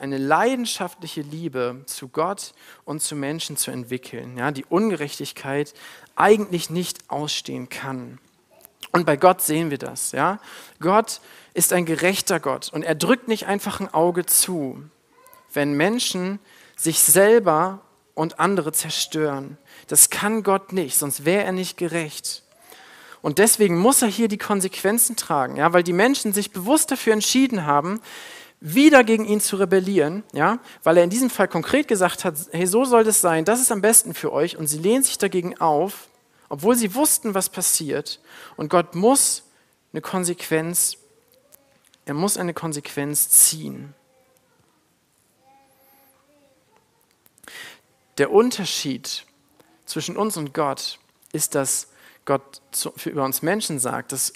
eine 0.00 0.16
leidenschaftliche 0.16 1.20
Liebe 1.20 1.82
zu 1.86 2.08
Gott 2.08 2.54
und 2.84 3.02
zu 3.02 3.14
Menschen 3.14 3.56
zu 3.56 3.70
entwickeln, 3.70 4.38
ja, 4.38 4.50
die 4.50 4.64
Ungerechtigkeit 4.64 5.74
eigentlich 6.16 6.70
nicht 6.70 7.10
ausstehen 7.10 7.68
kann. 7.68 8.18
Und 8.92 9.04
bei 9.04 9.16
Gott 9.16 9.42
sehen 9.42 9.70
wir 9.70 9.78
das. 9.78 10.12
Ja? 10.12 10.40
Gott 10.80 11.20
ist 11.52 11.72
ein 11.72 11.84
gerechter 11.84 12.40
Gott 12.40 12.72
und 12.72 12.82
er 12.82 12.94
drückt 12.94 13.28
nicht 13.28 13.46
einfach 13.46 13.80
ein 13.80 13.92
Auge 13.92 14.24
zu, 14.24 14.82
wenn 15.52 15.74
Menschen 15.74 16.38
sich 16.76 17.00
selber 17.00 17.82
und 18.14 18.40
andere 18.40 18.72
zerstören. 18.72 19.58
Das 19.88 20.10
kann 20.10 20.42
Gott 20.42 20.72
nicht, 20.72 20.96
sonst 20.96 21.24
wäre 21.24 21.44
er 21.44 21.52
nicht 21.52 21.76
gerecht. 21.76 22.44
Und 23.20 23.38
deswegen 23.38 23.78
muss 23.78 24.00
er 24.00 24.08
hier 24.08 24.28
die 24.28 24.38
Konsequenzen 24.38 25.16
tragen, 25.16 25.56
ja, 25.56 25.72
weil 25.72 25.82
die 25.82 25.92
Menschen 25.92 26.32
sich 26.32 26.52
bewusst 26.52 26.90
dafür 26.90 27.12
entschieden 27.12 27.66
haben, 27.66 28.00
wieder 28.60 29.04
gegen 29.04 29.24
ihn 29.24 29.40
zu 29.40 29.56
rebellieren, 29.56 30.24
ja, 30.32 30.58
weil 30.82 30.96
er 30.96 31.04
in 31.04 31.10
diesem 31.10 31.30
Fall 31.30 31.48
konkret 31.48 31.86
gesagt 31.86 32.24
hat, 32.24 32.34
hey, 32.50 32.66
so 32.66 32.84
soll 32.84 33.04
das 33.04 33.20
sein, 33.20 33.44
das 33.44 33.60
ist 33.60 33.70
am 33.70 33.80
besten 33.80 34.14
für 34.14 34.32
euch 34.32 34.56
und 34.56 34.66
sie 34.66 34.78
lehnen 34.78 35.04
sich 35.04 35.18
dagegen 35.18 35.60
auf, 35.60 36.08
obwohl 36.48 36.74
sie 36.74 36.94
wussten, 36.94 37.34
was 37.34 37.48
passiert 37.48 38.20
und 38.56 38.68
Gott 38.68 38.94
muss 38.94 39.44
eine 39.92 40.00
Konsequenz, 40.00 40.96
er 42.04 42.14
muss 42.14 42.36
eine 42.36 42.54
Konsequenz 42.54 43.28
ziehen. 43.28 43.94
Der 48.18 48.32
Unterschied 48.32 49.24
zwischen 49.86 50.16
uns 50.16 50.36
und 50.36 50.52
Gott 50.52 50.98
ist, 51.32 51.54
dass 51.54 51.88
Gott 52.24 52.60
über 53.04 53.24
uns 53.24 53.42
Menschen 53.42 53.78
sagt, 53.78 54.10
dass 54.10 54.32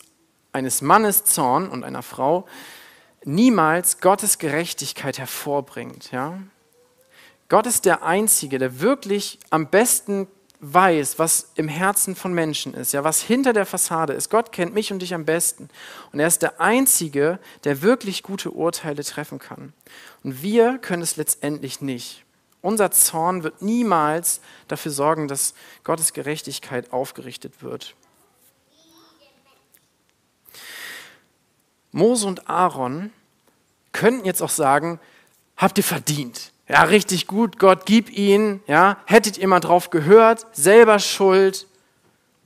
eines 0.53 0.83
Mannes 0.83 1.25
Zorn 1.25 1.69
und 1.69 1.83
einer 1.83 2.03
Frau 2.03 2.47
niemals 3.25 4.01
Gottes 4.01 4.39
Gerechtigkeit 4.39 5.19
hervorbringt. 5.19 6.11
Ja? 6.13 6.39
Gott 7.49 7.67
ist 7.67 7.85
der 7.85 8.03
Einzige, 8.03 8.59
der 8.59 8.81
wirklich 8.81 9.39
am 9.51 9.69
besten 9.69 10.27
weiß, 10.61 11.19
was 11.19 11.51
im 11.57 11.67
Herzen 11.67 12.15
von 12.15 12.33
Menschen 12.33 12.73
ist, 12.73 12.93
ja, 12.93 13.03
was 13.03 13.21
hinter 13.21 13.53
der 13.53 13.67
Fassade 13.67 14.13
ist. 14.13 14.31
Gott 14.31 14.53
kennt 14.53 14.75
mich 14.75 14.93
und 14.93 15.01
dich 15.01 15.13
am 15.13 15.25
besten. 15.25 15.69
Und 16.13 16.21
er 16.21 16.29
ist 16.29 16.41
der 16.41 16.61
Einzige, 16.61 17.41
der 17.65 17.83
wirklich 17.83 18.23
gute 18.23 18.53
Urteile 18.53 19.03
treffen 19.03 19.41
kann. 19.41 19.73
Und 20.23 20.43
wir 20.43 20.79
können 20.79 21.03
es 21.03 21.17
letztendlich 21.17 21.81
nicht. 21.81 22.25
Unser 22.63 22.93
Zorn 22.93 23.43
wird 23.43 23.61
niemals 23.61 24.41
dafür 24.69 24.93
sorgen, 24.93 25.27
dass 25.27 25.55
Gottes 25.83 26.13
Gerechtigkeit 26.13 26.93
aufgerichtet 26.93 27.61
wird. 27.61 27.97
Mose 31.93 32.27
und 32.27 32.49
Aaron 32.49 33.13
könnten 33.93 34.25
jetzt 34.25 34.43
auch 34.43 34.51
sagen, 34.51 34.99
habt 35.57 35.79
ihr 35.79 35.85
verdient. 35.85 36.53
Ja, 36.69 36.85
richtig 36.85 37.27
gut, 37.27 37.59
Gott, 37.59 37.85
gib 37.85 38.11
ihn. 38.11 38.63
Ja, 38.67 38.99
hättet 39.05 39.37
ihr 39.37 39.47
mal 39.47 39.61
drauf 39.61 39.91
gehört, 39.91 40.47
selber 40.53 40.99
schuld. 40.99 41.67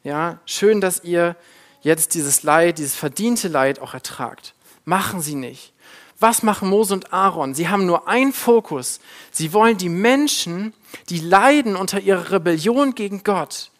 Ja, 0.02 0.40
schön, 0.46 0.80
dass 0.80 1.04
ihr 1.04 1.36
jetzt 1.80 2.14
dieses 2.14 2.42
Leid, 2.42 2.78
dieses 2.78 2.96
verdiente 2.96 3.48
Leid 3.48 3.78
auch 3.80 3.94
ertragt. 3.94 4.54
Machen 4.84 5.20
sie 5.20 5.36
nicht. 5.36 5.72
Was 6.18 6.42
machen 6.42 6.68
Mose 6.68 6.94
und 6.94 7.12
Aaron? 7.12 7.54
Sie 7.54 7.68
haben 7.68 7.86
nur 7.86 8.08
einen 8.08 8.32
Fokus. 8.32 9.00
Sie 9.30 9.52
wollen 9.52 9.76
die 9.76 9.90
Menschen, 9.90 10.72
die 11.10 11.20
leiden 11.20 11.76
unter 11.76 12.00
ihrer 12.00 12.30
Rebellion 12.32 12.94
gegen 12.94 13.22
Gott, 13.22 13.70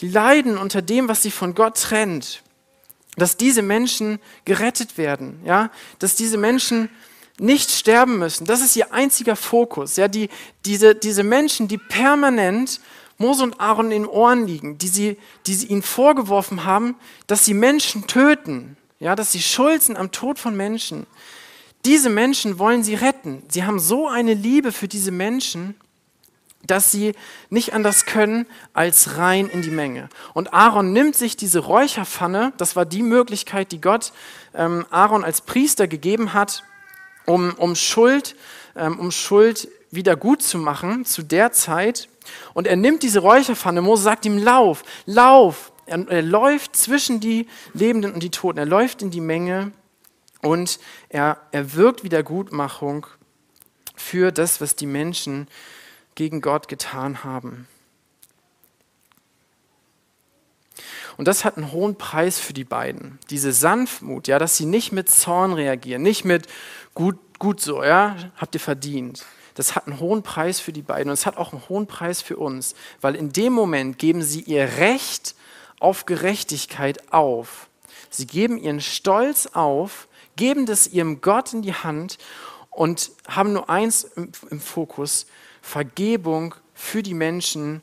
die 0.00 0.08
leiden 0.08 0.58
unter 0.58 0.82
dem, 0.82 1.08
was 1.08 1.22
sie 1.22 1.30
von 1.30 1.54
Gott 1.54 1.80
trennt, 1.80 2.42
dass 3.20 3.36
diese 3.36 3.62
Menschen 3.62 4.18
gerettet 4.44 4.98
werden, 4.98 5.40
ja, 5.44 5.70
dass 5.98 6.14
diese 6.14 6.38
Menschen 6.38 6.88
nicht 7.38 7.70
sterben 7.70 8.18
müssen. 8.18 8.46
Das 8.46 8.60
ist 8.60 8.76
ihr 8.76 8.92
einziger 8.92 9.36
Fokus. 9.36 9.96
Ja, 9.96 10.08
die, 10.08 10.28
diese, 10.64 10.94
diese 10.94 11.22
Menschen, 11.22 11.68
die 11.68 11.78
permanent 11.78 12.80
Mose 13.18 13.42
und 13.42 13.60
Aaron 13.60 13.86
in 13.86 14.02
den 14.02 14.06
Ohren 14.06 14.46
liegen, 14.46 14.78
die 14.78 14.88
sie, 14.88 15.18
die 15.46 15.54
sie 15.54 15.66
ihnen 15.66 15.82
vorgeworfen 15.82 16.64
haben, 16.64 16.96
dass 17.26 17.44
sie 17.44 17.54
Menschen 17.54 18.06
töten, 18.06 18.76
ja, 18.98 19.14
dass 19.14 19.32
sie 19.32 19.42
schuld 19.42 19.82
sind 19.82 19.96
am 19.96 20.12
Tod 20.12 20.38
von 20.38 20.56
Menschen. 20.56 21.06
Diese 21.84 22.10
Menschen 22.10 22.58
wollen 22.58 22.82
sie 22.82 22.94
retten. 22.94 23.42
Sie 23.48 23.64
haben 23.64 23.78
so 23.78 24.08
eine 24.08 24.34
Liebe 24.34 24.72
für 24.72 24.88
diese 24.88 25.10
Menschen, 25.10 25.74
dass 26.66 26.92
sie 26.92 27.14
nicht 27.48 27.72
anders 27.72 28.04
können 28.06 28.46
als 28.72 29.16
rein 29.16 29.48
in 29.48 29.62
die 29.62 29.70
Menge. 29.70 30.08
Und 30.34 30.52
Aaron 30.52 30.92
nimmt 30.92 31.16
sich 31.16 31.36
diese 31.36 31.60
Räucherpfanne, 31.60 32.52
das 32.58 32.76
war 32.76 32.84
die 32.84 33.02
Möglichkeit, 33.02 33.72
die 33.72 33.80
Gott 33.80 34.12
ähm, 34.54 34.86
Aaron 34.90 35.24
als 35.24 35.40
Priester 35.40 35.88
gegeben 35.88 36.32
hat, 36.32 36.62
um, 37.26 37.54
um, 37.54 37.74
Schuld, 37.74 38.36
ähm, 38.76 38.98
um 38.98 39.10
Schuld 39.10 39.68
wieder 39.90 40.16
gut 40.16 40.42
zu 40.42 40.58
machen 40.58 41.04
zu 41.04 41.22
der 41.22 41.52
Zeit. 41.52 42.08
Und 42.54 42.66
er 42.66 42.76
nimmt 42.76 43.02
diese 43.02 43.20
Räucherpfanne, 43.20 43.82
Mose 43.82 44.02
sagt 44.02 44.26
ihm, 44.26 44.38
lauf, 44.38 44.82
lauf. 45.06 45.72
Er, 45.86 46.06
er 46.08 46.22
läuft 46.22 46.76
zwischen 46.76 47.20
die 47.20 47.48
Lebenden 47.72 48.12
und 48.12 48.22
die 48.22 48.30
Toten, 48.30 48.58
er 48.58 48.66
läuft 48.66 49.02
in 49.02 49.10
die 49.10 49.20
Menge 49.20 49.72
und 50.42 50.78
er, 51.08 51.38
er 51.50 51.74
wirkt 51.74 52.04
Wiedergutmachung 52.04 53.06
für 53.96 54.30
das, 54.30 54.60
was 54.60 54.76
die 54.76 54.86
Menschen 54.86 55.48
gegen 56.20 56.42
Gott 56.42 56.68
getan 56.68 57.24
haben. 57.24 57.66
Und 61.16 61.26
das 61.26 61.46
hat 61.46 61.56
einen 61.56 61.72
hohen 61.72 61.96
Preis 61.96 62.38
für 62.38 62.52
die 62.52 62.64
beiden. 62.64 63.18
Diese 63.30 63.54
Sanftmut, 63.54 64.28
ja, 64.28 64.38
dass 64.38 64.58
sie 64.58 64.66
nicht 64.66 64.92
mit 64.92 65.10
Zorn 65.10 65.54
reagieren, 65.54 66.02
nicht 66.02 66.26
mit 66.26 66.46
gut, 66.92 67.16
gut 67.38 67.62
so, 67.62 67.82
ja, 67.82 68.16
habt 68.36 68.54
ihr 68.54 68.60
verdient. 68.60 69.24
Das 69.54 69.74
hat 69.74 69.86
einen 69.86 69.98
hohen 69.98 70.22
Preis 70.22 70.60
für 70.60 70.74
die 70.74 70.82
beiden 70.82 71.08
und 71.08 71.14
es 71.14 71.24
hat 71.24 71.38
auch 71.38 71.54
einen 71.54 71.66
hohen 71.70 71.86
Preis 71.86 72.20
für 72.20 72.36
uns, 72.36 72.74
weil 73.00 73.14
in 73.14 73.32
dem 73.32 73.54
Moment 73.54 73.98
geben 73.98 74.22
sie 74.22 74.42
ihr 74.42 74.76
Recht 74.76 75.34
auf 75.78 76.04
Gerechtigkeit 76.04 77.14
auf. 77.14 77.70
Sie 78.10 78.26
geben 78.26 78.58
ihren 78.58 78.82
Stolz 78.82 79.46
auf, 79.54 80.06
geben 80.36 80.66
das 80.66 80.86
ihrem 80.86 81.22
Gott 81.22 81.54
in 81.54 81.62
die 81.62 81.72
Hand 81.72 82.18
und 82.68 83.10
haben 83.26 83.54
nur 83.54 83.70
eins 83.70 84.04
im, 84.04 84.32
im 84.50 84.60
Fokus, 84.60 85.24
Vergebung 85.62 86.54
für 86.74 87.02
die 87.02 87.14
Menschen, 87.14 87.82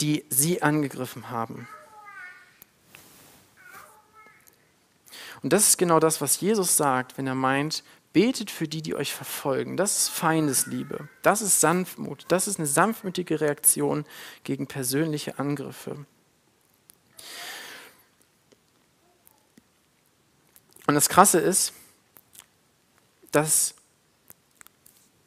die 0.00 0.24
sie 0.30 0.62
angegriffen 0.62 1.30
haben. 1.30 1.68
Und 5.42 5.52
das 5.52 5.68
ist 5.68 5.78
genau 5.78 6.00
das, 6.00 6.20
was 6.20 6.40
Jesus 6.40 6.76
sagt, 6.76 7.16
wenn 7.16 7.26
er 7.26 7.34
meint, 7.34 7.82
betet 8.12 8.50
für 8.50 8.68
die, 8.68 8.82
die 8.82 8.94
euch 8.94 9.14
verfolgen. 9.14 9.76
Das 9.76 9.96
ist 9.96 10.08
Feindesliebe. 10.08 11.08
Das 11.22 11.42
ist 11.42 11.60
Sanftmut. 11.60 12.24
Das 12.28 12.48
ist 12.48 12.58
eine 12.58 12.66
sanftmütige 12.66 13.40
Reaktion 13.40 14.04
gegen 14.44 14.66
persönliche 14.66 15.38
Angriffe. 15.38 16.04
Und 20.86 20.94
das 20.94 21.08
Krasse 21.08 21.38
ist, 21.38 21.72
dass 23.30 23.74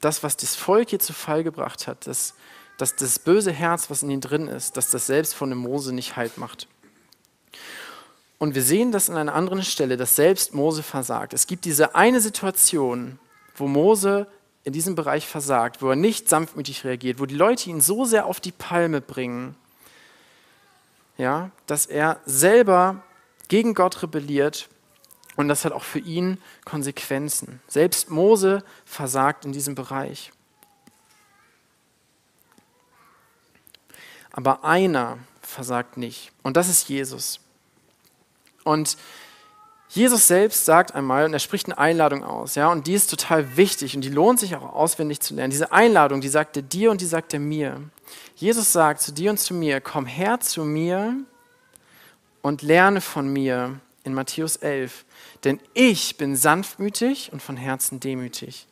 das, 0.04 0.24
was 0.24 0.38
das 0.38 0.56
Volk 0.56 0.89
hier 0.89 1.00
zu 1.00 1.13
Fall 1.13 1.44
gebracht 1.44 1.88
hat, 1.88 2.08
dass, 2.08 2.34
dass 2.78 2.96
das 2.96 3.20
böse 3.20 3.52
Herz, 3.52 3.89
was 3.89 4.04
in 4.04 4.10
ihnen 4.10 4.22
drin 4.22 4.48
ist, 4.48 4.78
dass 4.78 4.89
das 4.89 5.08
selbst 5.08 5.34
von 5.36 5.50
dem 5.50 5.60
Mose 5.60 5.94
nicht 5.94 6.16
halt 6.16 6.38
macht. 6.38 6.68
Und 8.38 8.56
wir 8.56 8.63
sehen 8.63 8.92
das 8.92 9.10
an 9.10 9.16
einer 9.16 9.36
anderen 9.36 9.63
Stelle, 9.63 9.96
dass 9.96 10.16
selbst 10.16 10.54
Mose 10.54 10.84
versagt. 10.84 11.34
Es 11.34 11.48
gibt 11.48 11.63
diese 11.66 11.96
eine 11.96 12.20
Situation, 12.20 13.20
wo 13.56 13.68
Mose 13.68 14.28
in 14.66 14.74
diesem 14.74 14.96
Bereich 14.96 15.28
versagt, 15.28 15.82
wo 15.82 15.89
er 15.89 15.96
nicht 15.96 16.28
sanftmütig 16.28 16.84
reagiert, 16.84 17.20
wo 17.20 17.26
die 17.26 17.36
Leute 17.36 17.70
ihn 17.70 17.82
so 17.82 18.06
sehr 18.06 18.26
auf 18.26 18.39
die 18.39 18.52
Palme 18.52 19.02
bringen, 19.02 19.56
ja, 21.18 21.52
dass 21.68 21.86
er 21.86 22.20
selber 22.26 23.04
gegen 23.48 23.76
Gott 23.76 24.02
rebelliert 24.02 24.68
und 25.36 25.48
das 25.48 25.65
hat 25.65 25.74
auch 25.74 25.84
für 25.84 26.00
ihn 26.00 26.38
Konsequenzen. 26.65 27.62
Selbst 27.67 28.10
Mose 28.10 28.63
versagt 28.86 29.46
in 29.46 29.52
diesem 29.52 29.76
Bereich. 29.76 30.32
Aber 34.32 34.63
einer 34.63 35.19
versagt 35.41 35.98
nicht 35.98 36.32
und 36.41 36.58
das 36.58 36.69
ist 36.69 36.89
Jesus. 36.89 37.39
Und 38.63 38.98
Jesus 39.93 40.28
selbst 40.28 40.65
sagt 40.65 40.96
einmal, 40.96 41.26
und 41.26 41.34
er 41.34 41.39
spricht 41.39 41.67
eine 41.67 41.78
Einladung 41.78 42.24
aus, 42.24 42.56
ja, 42.56 42.72
und 42.72 42.88
die 42.88 42.96
ist 42.96 43.12
total 43.12 43.58
wichtig 43.58 43.96
und 43.96 44.02
die 44.02 44.10
lohnt 44.10 44.39
sich 44.39 44.56
auch 44.56 44.74
auswendig 44.74 45.19
zu 45.19 45.36
lernen. 45.36 45.52
Diese 45.52 45.72
Einladung, 45.72 46.19
die 46.19 46.30
sagt 46.30 46.58
er 46.58 46.63
dir 46.63 46.89
und 46.89 47.00
die 47.00 47.06
sagt 47.06 47.32
er 47.36 47.39
mir. 47.39 47.80
Jesus 48.36 48.74
sagt 48.74 49.02
zu 49.02 49.12
dir 49.12 49.30
und 49.30 49.38
zu 49.38 49.54
mir, 49.54 49.82
komm 49.82 50.08
her 50.08 50.39
zu 50.39 50.63
mir 50.65 51.15
und 52.41 52.63
lerne 52.63 53.02
von 53.02 53.32
mir 53.32 53.80
in 54.04 54.13
Matthäus 54.13 54.58
11, 54.58 55.06
denn 55.44 55.60
ich 55.74 56.18
bin 56.18 56.36
sanftmütig 56.36 57.32
und 57.32 57.42
von 57.42 57.58
Herzen 57.58 58.00
demütig. 58.00 58.68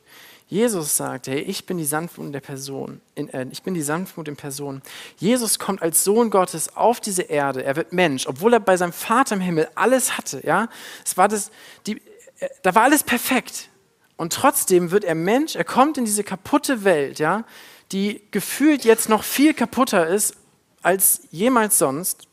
Jesus 0.48 0.98
sagt, 0.98 1.28
hey, 1.28 1.39
ich 1.39 1.65
bin 1.65 1.78
die 1.78 1.86
Sanftmut 1.86 2.34
der 2.34 2.41
Person, 2.41 3.00
in, 3.15 3.30
äh, 3.30 3.48
ich 3.52 3.63
bin 3.63 3.74
die 3.74 3.82
Sanftmut 3.82 4.28
in 4.28 4.36
Person. 4.36 4.82
Jesus 5.17 5.60
kommt 5.60 5.82
als 5.82 6.04
Sohn 6.04 6.30
Gottes 6.30 6.76
auf 6.76 7.00
diese 7.00 7.22
Erde, 7.22 7.63
er 7.63 7.78
wird 7.78 7.94
Mensch, 7.94 8.28
obwohl 8.28 8.52
er 8.54 8.60
bei 8.60 8.76
seinem 8.76 8.91
Vater 8.91 9.36
im 9.36 9.41
Himmel 9.41 9.70
alles 9.76 10.17
hatte, 10.17 10.46
ja. 10.46 10.67
Es 11.06 11.15
war 11.15 11.30
das, 11.30 11.52
die, 11.88 12.02
äh, 12.39 12.50
da 12.63 12.76
war 12.76 12.84
alles 12.84 13.04
perfekt. 13.04 13.70
Und 14.17 14.34
trotzdem 14.34 14.91
wird 14.91 15.06
er 15.06 15.15
Mensch, 15.15 15.56
er 15.56 15.63
kommt 15.63 15.98
in 15.98 16.04
diese 16.04 16.26
kaputte 16.26 16.84
Welt, 16.84 17.20
ja, 17.20 17.46
die 17.94 18.22
gefühlt 18.32 18.84
jetzt 18.84 19.08
noch 19.08 19.24
viel 19.24 19.54
kaputter 19.54 20.06
ist 20.08 20.36
als 20.82 21.22
jemals 21.32 21.78
sonst 21.78 22.28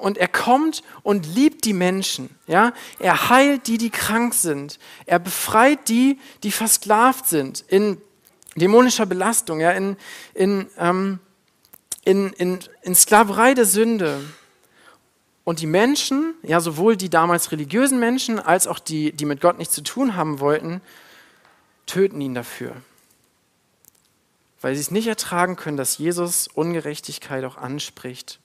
und 0.00 0.18
er 0.18 0.28
kommt 0.28 0.82
und 1.02 1.26
liebt 1.34 1.64
die 1.64 1.72
Menschen. 1.72 2.30
Ja? 2.46 2.72
Er 2.98 3.28
heilt 3.28 3.66
die, 3.66 3.78
die 3.78 3.90
krank 3.90 4.34
sind. 4.34 4.78
Er 5.06 5.18
befreit 5.18 5.88
die, 5.88 6.18
die 6.42 6.50
versklavt 6.50 7.26
sind 7.28 7.64
in 7.68 8.00
dämonischer 8.56 9.06
Belastung, 9.06 9.60
ja? 9.60 9.70
in, 9.72 9.96
in, 10.34 10.66
ähm, 10.78 11.20
in, 12.04 12.32
in, 12.34 12.58
in 12.82 12.94
Sklaverei 12.94 13.54
der 13.54 13.66
Sünde. 13.66 14.20
Und 15.44 15.60
die 15.60 15.66
Menschen, 15.66 16.34
ja, 16.42 16.60
sowohl 16.60 16.96
die 16.96 17.10
damals 17.10 17.50
religiösen 17.50 17.98
Menschen 17.98 18.38
als 18.38 18.66
auch 18.66 18.78
die, 18.78 19.12
die 19.12 19.24
mit 19.24 19.40
Gott 19.40 19.58
nichts 19.58 19.74
zu 19.74 19.82
tun 19.82 20.14
haben 20.14 20.38
wollten, 20.38 20.80
töten 21.86 22.20
ihn 22.20 22.34
dafür. 22.34 22.76
Weil 24.60 24.74
sie 24.74 24.80
es 24.80 24.90
nicht 24.90 25.06
ertragen 25.06 25.56
können, 25.56 25.76
dass 25.76 25.98
Jesus 25.98 26.46
Ungerechtigkeit 26.48 27.44
auch 27.44 27.56
anspricht. 27.56 28.38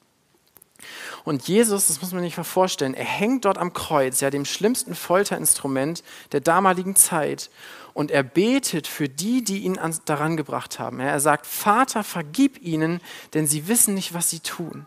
Und 1.24 1.48
Jesus, 1.48 1.88
das 1.88 2.02
muss 2.02 2.12
man 2.12 2.22
sich 2.22 2.38
mal 2.38 2.44
vorstellen, 2.44 2.94
er 2.94 3.06
hängt 3.06 3.46
dort 3.46 3.58
am 3.58 3.74
Kreuz, 3.74 4.22
ja, 4.22 4.30
dem 4.30 4.46
schlimmsten 4.46 4.94
Folterinstrument 4.94 6.04
der 6.32 6.40
damaligen 6.40 6.96
Zeit. 6.96 7.50
Und 7.94 8.12
er 8.12 8.24
betet 8.24 8.88
für 8.88 9.10
die, 9.10 9.44
die 9.44 9.60
ihn 9.60 9.80
daran 10.06 10.38
gebracht 10.38 10.80
haben. 10.80 11.00
Er 11.00 11.20
sagt, 11.20 11.48
Vater, 11.48 12.04
vergib 12.04 12.62
ihnen, 12.62 13.02
denn 13.34 13.48
sie 13.48 13.68
wissen 13.68 13.94
nicht, 13.96 14.14
was 14.14 14.30
sie 14.30 14.42
tun. 14.42 14.86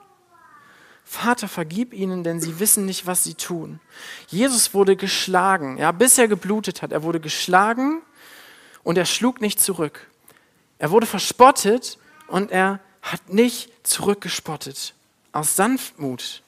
Vater, 1.05 1.49
vergib 1.49 1.95
ihnen, 1.95 2.23
denn 2.23 2.39
sie 2.39 2.61
wissen 2.61 2.85
nicht, 2.85 3.07
was 3.07 3.25
sie 3.25 3.35
tun. 3.35 3.81
Jesus 4.29 4.75
wurde 4.75 4.95
geschlagen, 4.95 5.79
ja, 5.79 5.91
bis 5.91 6.19
er 6.19 6.29
geblutet 6.29 6.83
hat. 6.83 6.93
Er 6.93 7.03
wurde 7.03 7.19
geschlagen 7.19 8.03
und 8.85 8.99
er 8.99 9.07
schlug 9.07 9.41
nicht 9.41 9.59
zurück. 9.59 10.07
Er 10.79 10.91
wurde 10.91 11.07
verspottet 11.07 11.99
und 12.27 12.53
er 12.53 12.81
hat 13.01 13.33
nicht 13.33 13.73
zurückgespottet 13.87 14.95
aus 15.39 15.57
Sanftmut. 15.57 16.43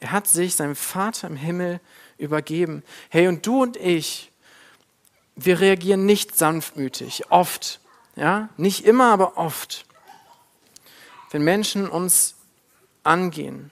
Er 0.00 0.12
hat 0.12 0.26
sich 0.26 0.56
seinem 0.56 0.76
Vater 0.76 1.28
im 1.28 1.36
Himmel 1.36 1.80
übergeben. 2.18 2.82
Hey, 3.08 3.28
und 3.28 3.46
du 3.46 3.62
und 3.62 3.76
ich, 3.76 4.30
wir 5.36 5.60
reagieren 5.60 6.06
nicht 6.06 6.36
sanftmütig, 6.36 7.30
oft. 7.30 7.80
Ja, 8.16 8.48
nicht 8.56 8.84
immer, 8.84 9.12
aber 9.12 9.36
oft. 9.36 9.84
Wenn 11.30 11.42
Menschen 11.42 11.88
uns 11.88 12.34
angehen. 13.02 13.70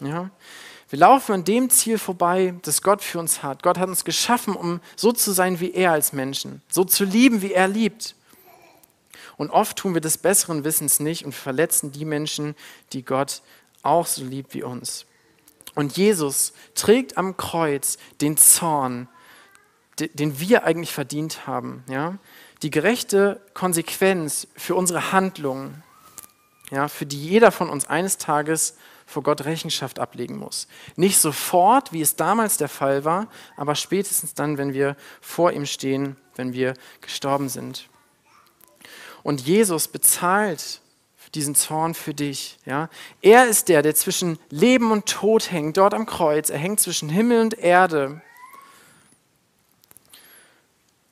Ja, 0.00 0.30
wir 0.90 0.98
laufen 0.98 1.32
an 1.32 1.44
dem 1.44 1.70
Ziel 1.70 1.98
vorbei, 1.98 2.54
das 2.62 2.82
Gott 2.82 3.02
für 3.02 3.18
uns 3.18 3.42
hat. 3.42 3.62
Gott 3.62 3.78
hat 3.78 3.88
uns 3.88 4.04
geschaffen, 4.04 4.54
um 4.54 4.80
so 4.96 5.12
zu 5.12 5.32
sein 5.32 5.60
wie 5.60 5.72
er 5.72 5.92
als 5.92 6.12
Menschen, 6.12 6.62
so 6.68 6.84
zu 6.84 7.04
lieben, 7.04 7.42
wie 7.42 7.52
er 7.52 7.68
liebt. 7.68 8.14
Und 9.36 9.50
oft 9.50 9.78
tun 9.78 9.94
wir 9.94 10.00
des 10.00 10.18
besseren 10.18 10.64
Wissens 10.64 11.00
nicht 11.00 11.24
und 11.24 11.34
verletzen 11.34 11.90
die 11.90 12.04
Menschen, 12.04 12.54
die 12.92 13.04
Gott 13.04 13.42
auch 13.84 14.06
so 14.06 14.24
liebt 14.24 14.54
wie 14.54 14.62
uns. 14.62 15.06
Und 15.74 15.96
Jesus 15.96 16.52
trägt 16.74 17.16
am 17.18 17.36
Kreuz 17.36 17.98
den 18.20 18.36
Zorn, 18.36 19.08
den 19.98 20.40
wir 20.40 20.64
eigentlich 20.64 20.92
verdient 20.92 21.46
haben. 21.46 21.84
Ja? 21.88 22.18
Die 22.62 22.70
gerechte 22.70 23.40
Konsequenz 23.54 24.46
für 24.56 24.74
unsere 24.74 25.12
Handlungen, 25.12 25.82
ja, 26.70 26.88
für 26.88 27.06
die 27.06 27.22
jeder 27.22 27.52
von 27.52 27.68
uns 27.68 27.86
eines 27.86 28.18
Tages 28.18 28.76
vor 29.06 29.22
Gott 29.22 29.44
Rechenschaft 29.44 29.98
ablegen 29.98 30.38
muss. 30.38 30.66
Nicht 30.96 31.18
sofort, 31.18 31.92
wie 31.92 32.00
es 32.00 32.16
damals 32.16 32.56
der 32.56 32.68
Fall 32.68 33.04
war, 33.04 33.28
aber 33.56 33.74
spätestens 33.74 34.34
dann, 34.34 34.56
wenn 34.56 34.72
wir 34.72 34.96
vor 35.20 35.52
ihm 35.52 35.66
stehen, 35.66 36.16
wenn 36.36 36.52
wir 36.52 36.74
gestorben 37.00 37.48
sind. 37.48 37.88
Und 39.22 39.42
Jesus 39.42 39.88
bezahlt 39.88 40.80
diesen 41.34 41.54
Zorn 41.54 41.94
für 41.94 42.14
dich. 42.14 42.58
Ja? 42.64 42.88
Er 43.22 43.46
ist 43.46 43.68
der, 43.68 43.82
der 43.82 43.94
zwischen 43.94 44.38
Leben 44.50 44.90
und 44.90 45.06
Tod 45.06 45.50
hängt, 45.50 45.76
dort 45.76 45.94
am 45.94 46.06
Kreuz. 46.06 46.50
Er 46.50 46.58
hängt 46.58 46.80
zwischen 46.80 47.08
Himmel 47.08 47.40
und 47.40 47.58
Erde, 47.58 48.20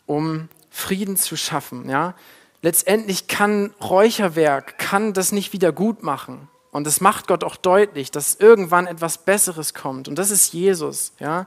um 0.06 0.48
Frieden 0.70 1.16
zu 1.16 1.36
schaffen. 1.36 1.88
Ja? 1.88 2.14
Letztendlich 2.62 3.26
kann 3.26 3.74
Räucherwerk, 3.80 4.78
kann 4.78 5.12
das 5.12 5.32
nicht 5.32 5.52
wieder 5.52 5.72
gut 5.72 6.02
machen. 6.02 6.48
Und 6.70 6.86
das 6.86 7.00
macht 7.00 7.26
Gott 7.26 7.44
auch 7.44 7.56
deutlich, 7.56 8.10
dass 8.10 8.36
irgendwann 8.36 8.86
etwas 8.86 9.18
Besseres 9.18 9.74
kommt. 9.74 10.08
Und 10.08 10.16
das 10.16 10.30
ist 10.30 10.52
Jesus. 10.54 11.12
Ja? 11.18 11.46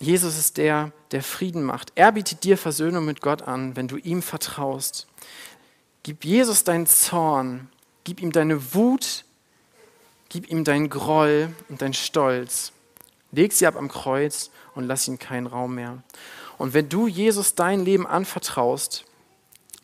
Jesus 0.00 0.36
ist 0.36 0.56
der, 0.56 0.92
der 1.12 1.22
Frieden 1.22 1.62
macht. 1.62 1.92
Er 1.94 2.12
bietet 2.12 2.42
dir 2.44 2.58
Versöhnung 2.58 3.04
mit 3.04 3.20
Gott 3.20 3.42
an, 3.42 3.76
wenn 3.76 3.86
du 3.86 3.96
ihm 3.96 4.22
vertraust. 4.22 5.06
Gib 6.04 6.26
Jesus 6.26 6.64
deinen 6.64 6.86
Zorn, 6.86 7.68
gib 8.04 8.20
ihm 8.20 8.30
deine 8.30 8.74
Wut, 8.74 9.24
gib 10.28 10.50
ihm 10.50 10.62
deinen 10.62 10.90
Groll 10.90 11.54
und 11.70 11.80
deinen 11.80 11.94
Stolz. 11.94 12.72
Leg 13.32 13.54
sie 13.54 13.66
ab 13.66 13.74
am 13.74 13.88
Kreuz 13.88 14.50
und 14.74 14.84
lass 14.84 15.08
ihm 15.08 15.18
keinen 15.18 15.46
Raum 15.46 15.76
mehr. 15.76 16.02
Und 16.58 16.74
wenn 16.74 16.90
du 16.90 17.06
Jesus 17.06 17.54
dein 17.54 17.86
Leben 17.86 18.06
anvertraust, 18.06 19.06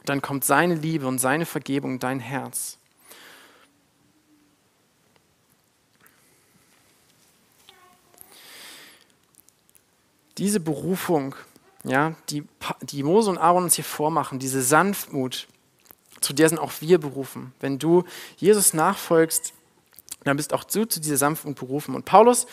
dann 0.05 0.21
kommt 0.21 0.45
seine 0.45 0.75
Liebe 0.75 1.07
und 1.07 1.19
seine 1.19 1.47
Vergebung 1.47 1.93
in 1.93 1.99
dein 2.01 2.21
Herz. 2.21 2.77
Diese 10.37 10.61
Berufung, 10.61 11.35
ja, 11.83 12.15
die, 12.29 12.45
die 12.83 13.05
Mose 13.05 13.31
und 13.31 13.39
Aaron 13.39 13.65
uns 13.65 13.77
hier 13.77 13.85
vormachen, 13.85 14.39
diese 14.39 14.61
Sanftmut, 14.61 15.49
zu 16.21 16.33
der 16.33 16.49
sind 16.49 16.59
auch 16.59 16.73
wir 16.81 16.99
berufen. 16.99 17.53
Wenn 17.61 17.79
du 17.79 18.05
Jesus 18.37 18.75
nachfolgst, 18.75 19.55
dann 20.25 20.37
bist 20.37 20.53
auch 20.53 20.65
du 20.65 20.85
zu 20.85 21.01
dieser 21.01 21.17
Sanftmut 21.17 21.57
berufen. 21.57 21.95
Und 21.95 22.05
Paulus, 22.05 22.47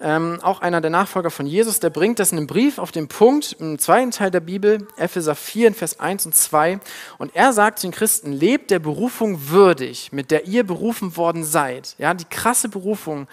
ähm, 0.00 0.40
auch 0.42 0.60
einer 0.60 0.80
der 0.80 0.90
Nachfolger 0.90 1.30
von 1.30 1.46
Jesus, 1.46 1.78
der 1.78 1.90
bringt 1.90 2.18
das 2.18 2.32
in 2.32 2.38
einem 2.38 2.46
Brief 2.48 2.78
auf 2.78 2.90
den 2.90 3.06
Punkt, 3.06 3.56
im 3.60 3.78
zweiten 3.78 4.10
Teil 4.10 4.32
der 4.32 4.40
Bibel, 4.40 4.88
Epheser 4.96 5.36
4, 5.36 5.68
in 5.68 5.74
Vers 5.74 6.00
1 6.00 6.26
und 6.26 6.34
2. 6.34 6.80
Und 7.18 7.36
er 7.36 7.52
sagt 7.52 7.78
zu 7.78 7.86
den 7.86 7.92
Christen, 7.92 8.32
lebt 8.32 8.70
der 8.72 8.80
Berufung 8.80 9.50
würdig, 9.50 10.10
mit 10.10 10.32
der 10.32 10.46
ihr 10.46 10.64
berufen 10.64 11.16
worden 11.16 11.44
seid. 11.44 11.94
Ja, 11.98 12.12
die 12.14 12.24
krasse 12.24 12.68
Berufung, 12.68 13.28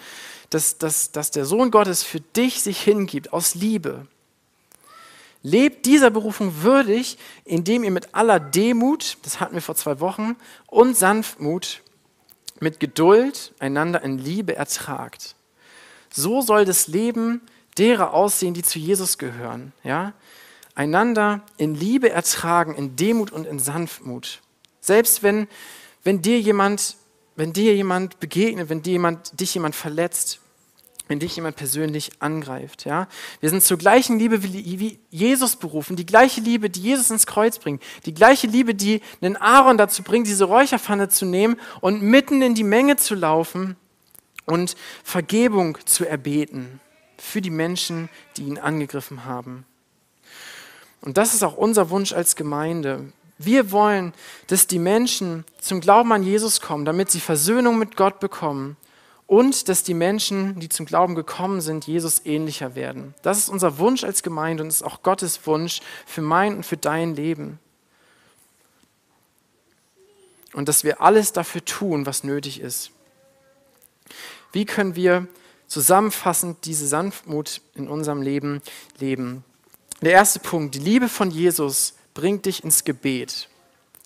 dass, 0.50 0.78
dass, 0.78 1.10
dass 1.10 1.32
der 1.32 1.44
Sohn 1.44 1.72
Gottes 1.72 2.04
für 2.04 2.20
dich 2.20 2.62
sich 2.62 2.80
hingibt, 2.80 3.32
aus 3.32 3.56
Liebe. 3.56 4.06
Lebt 5.42 5.86
dieser 5.86 6.10
Berufung 6.10 6.62
würdig, 6.62 7.16
indem 7.44 7.82
ihr 7.82 7.90
mit 7.90 8.14
aller 8.14 8.38
Demut, 8.38 9.16
das 9.22 9.40
hatten 9.40 9.54
wir 9.54 9.62
vor 9.62 9.74
zwei 9.74 10.00
Wochen, 10.00 10.36
und 10.66 10.96
Sanftmut, 10.96 11.82
mit 12.60 12.78
Geduld 12.78 13.54
einander 13.58 14.02
in 14.02 14.18
Liebe 14.18 14.54
ertragt. 14.54 15.34
So 16.12 16.42
soll 16.42 16.66
das 16.66 16.88
Leben 16.88 17.40
derer 17.78 18.12
aussehen, 18.12 18.52
die 18.52 18.62
zu 18.62 18.78
Jesus 18.78 19.16
gehören. 19.16 19.72
Ja? 19.82 20.12
Einander 20.74 21.42
in 21.56 21.74
Liebe 21.74 22.10
ertragen, 22.10 22.74
in 22.74 22.96
Demut 22.96 23.32
und 23.32 23.46
in 23.46 23.58
Sanftmut. 23.58 24.40
Selbst 24.80 25.22
wenn, 25.22 25.48
wenn 26.04 26.20
dir 26.20 26.38
jemand, 26.40 26.96
wenn 27.36 27.54
dir 27.54 27.74
jemand 27.74 28.20
begegnet, 28.20 28.68
wenn 28.68 28.82
dir 28.82 28.92
jemand, 28.92 29.40
dich 29.40 29.54
jemand 29.54 29.74
verletzt, 29.74 30.40
wenn 31.10 31.18
dich 31.18 31.34
jemand 31.34 31.56
persönlich 31.56 32.12
angreift. 32.20 32.84
Ja? 32.84 33.08
Wir 33.40 33.50
sind 33.50 33.64
zur 33.64 33.78
gleichen 33.78 34.20
Liebe 34.20 34.44
wie 34.44 35.00
Jesus 35.10 35.56
berufen, 35.56 35.96
die 35.96 36.06
gleiche 36.06 36.40
Liebe, 36.40 36.70
die 36.70 36.82
Jesus 36.82 37.10
ins 37.10 37.26
Kreuz 37.26 37.58
bringt, 37.58 37.82
die 38.06 38.14
gleiche 38.14 38.46
Liebe, 38.46 38.76
die 38.76 39.00
einen 39.20 39.36
Aaron 39.36 39.76
dazu 39.76 40.04
bringt, 40.04 40.28
diese 40.28 40.44
Räucherpfanne 40.44 41.08
zu 41.08 41.26
nehmen 41.26 41.56
und 41.80 42.00
mitten 42.00 42.42
in 42.42 42.54
die 42.54 42.62
Menge 42.62 42.94
zu 42.94 43.16
laufen 43.16 43.74
und 44.46 44.76
Vergebung 45.02 45.78
zu 45.84 46.06
erbeten 46.06 46.78
für 47.18 47.40
die 47.40 47.50
Menschen, 47.50 48.08
die 48.36 48.44
ihn 48.44 48.58
angegriffen 48.58 49.24
haben. 49.24 49.66
Und 51.00 51.18
das 51.18 51.34
ist 51.34 51.42
auch 51.42 51.56
unser 51.56 51.90
Wunsch 51.90 52.12
als 52.12 52.36
Gemeinde. 52.36 53.12
Wir 53.36 53.72
wollen, 53.72 54.14
dass 54.46 54.68
die 54.68 54.78
Menschen 54.78 55.44
zum 55.60 55.80
Glauben 55.80 56.12
an 56.12 56.22
Jesus 56.22 56.60
kommen, 56.60 56.84
damit 56.84 57.10
sie 57.10 57.18
Versöhnung 57.18 57.80
mit 57.80 57.96
Gott 57.96 58.20
bekommen 58.20 58.76
und 59.30 59.68
dass 59.68 59.84
die 59.84 59.94
Menschen, 59.94 60.58
die 60.58 60.68
zum 60.68 60.86
Glauben 60.86 61.14
gekommen 61.14 61.60
sind, 61.60 61.86
Jesus 61.86 62.26
ähnlicher 62.26 62.74
werden. 62.74 63.14
Das 63.22 63.38
ist 63.38 63.48
unser 63.48 63.78
Wunsch 63.78 64.02
als 64.02 64.24
Gemeinde 64.24 64.64
und 64.64 64.68
ist 64.68 64.82
auch 64.82 65.04
Gottes 65.04 65.46
Wunsch 65.46 65.82
für 66.04 66.20
mein 66.20 66.56
und 66.56 66.66
für 66.66 66.76
dein 66.76 67.14
Leben. 67.14 67.60
Und 70.52 70.68
dass 70.68 70.82
wir 70.82 71.00
alles 71.00 71.32
dafür 71.32 71.64
tun, 71.64 72.06
was 72.06 72.24
nötig 72.24 72.58
ist. 72.58 72.90
Wie 74.50 74.64
können 74.64 74.96
wir 74.96 75.28
zusammenfassend 75.68 76.64
diese 76.64 76.88
Sanftmut 76.88 77.60
in 77.76 77.86
unserem 77.86 78.22
Leben 78.22 78.60
leben? 78.98 79.44
Der 80.02 80.10
erste 80.10 80.40
Punkt, 80.40 80.74
die 80.74 80.80
Liebe 80.80 81.08
von 81.08 81.30
Jesus 81.30 81.94
bringt 82.14 82.46
dich 82.46 82.64
ins 82.64 82.82
Gebet. 82.82 83.48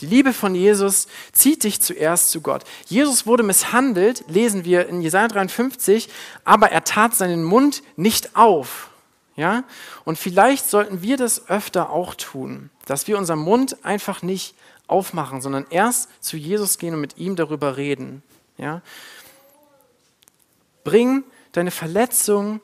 Die 0.05 0.11
Liebe 0.11 0.35
von 0.35 0.55
Jesus 0.55 1.09
zieht 1.33 1.64
dich 1.64 1.81
zuerst 1.81 2.31
zu 2.31 2.43
Gott. 2.43 2.64
Jesus 2.88 3.27
wurde 3.27 3.43
misshandelt, 3.43 4.23
lesen 4.29 4.67
wir 4.67 4.87
in 4.87 5.01
Jesaja 5.01 5.29
53, 5.29 6.11
aber 6.45 6.71
er 6.71 6.85
tat 6.85 7.14
seinen 7.14 7.43
Mund 7.43 7.83
nicht 7.97 8.37
auf. 8.37 8.90
Ja? 9.35 9.64
Und 10.05 10.19
vielleicht 10.19 10.69
sollten 10.69 11.01
wir 11.01 11.17
das 11.17 11.49
öfter 11.49 11.88
auch 11.88 12.14
tun, 12.17 12.69
dass 12.85 13.09
wir 13.09 13.17
unseren 13.17 13.38
Mund 13.38 13.83
einfach 13.83 14.21
nicht 14.21 14.55
aufmachen, 14.88 15.40
sondern 15.40 15.64
erst 15.71 16.11
zu 16.23 16.37
Jesus 16.37 16.77
gehen 16.77 16.93
und 16.93 17.01
mit 17.01 17.17
ihm 17.17 17.35
darüber 17.35 17.79
reden. 17.79 18.23
Ja? 18.59 18.83
Bring 20.85 21.25
deine 21.53 21.71
Verletzung, 21.71 22.61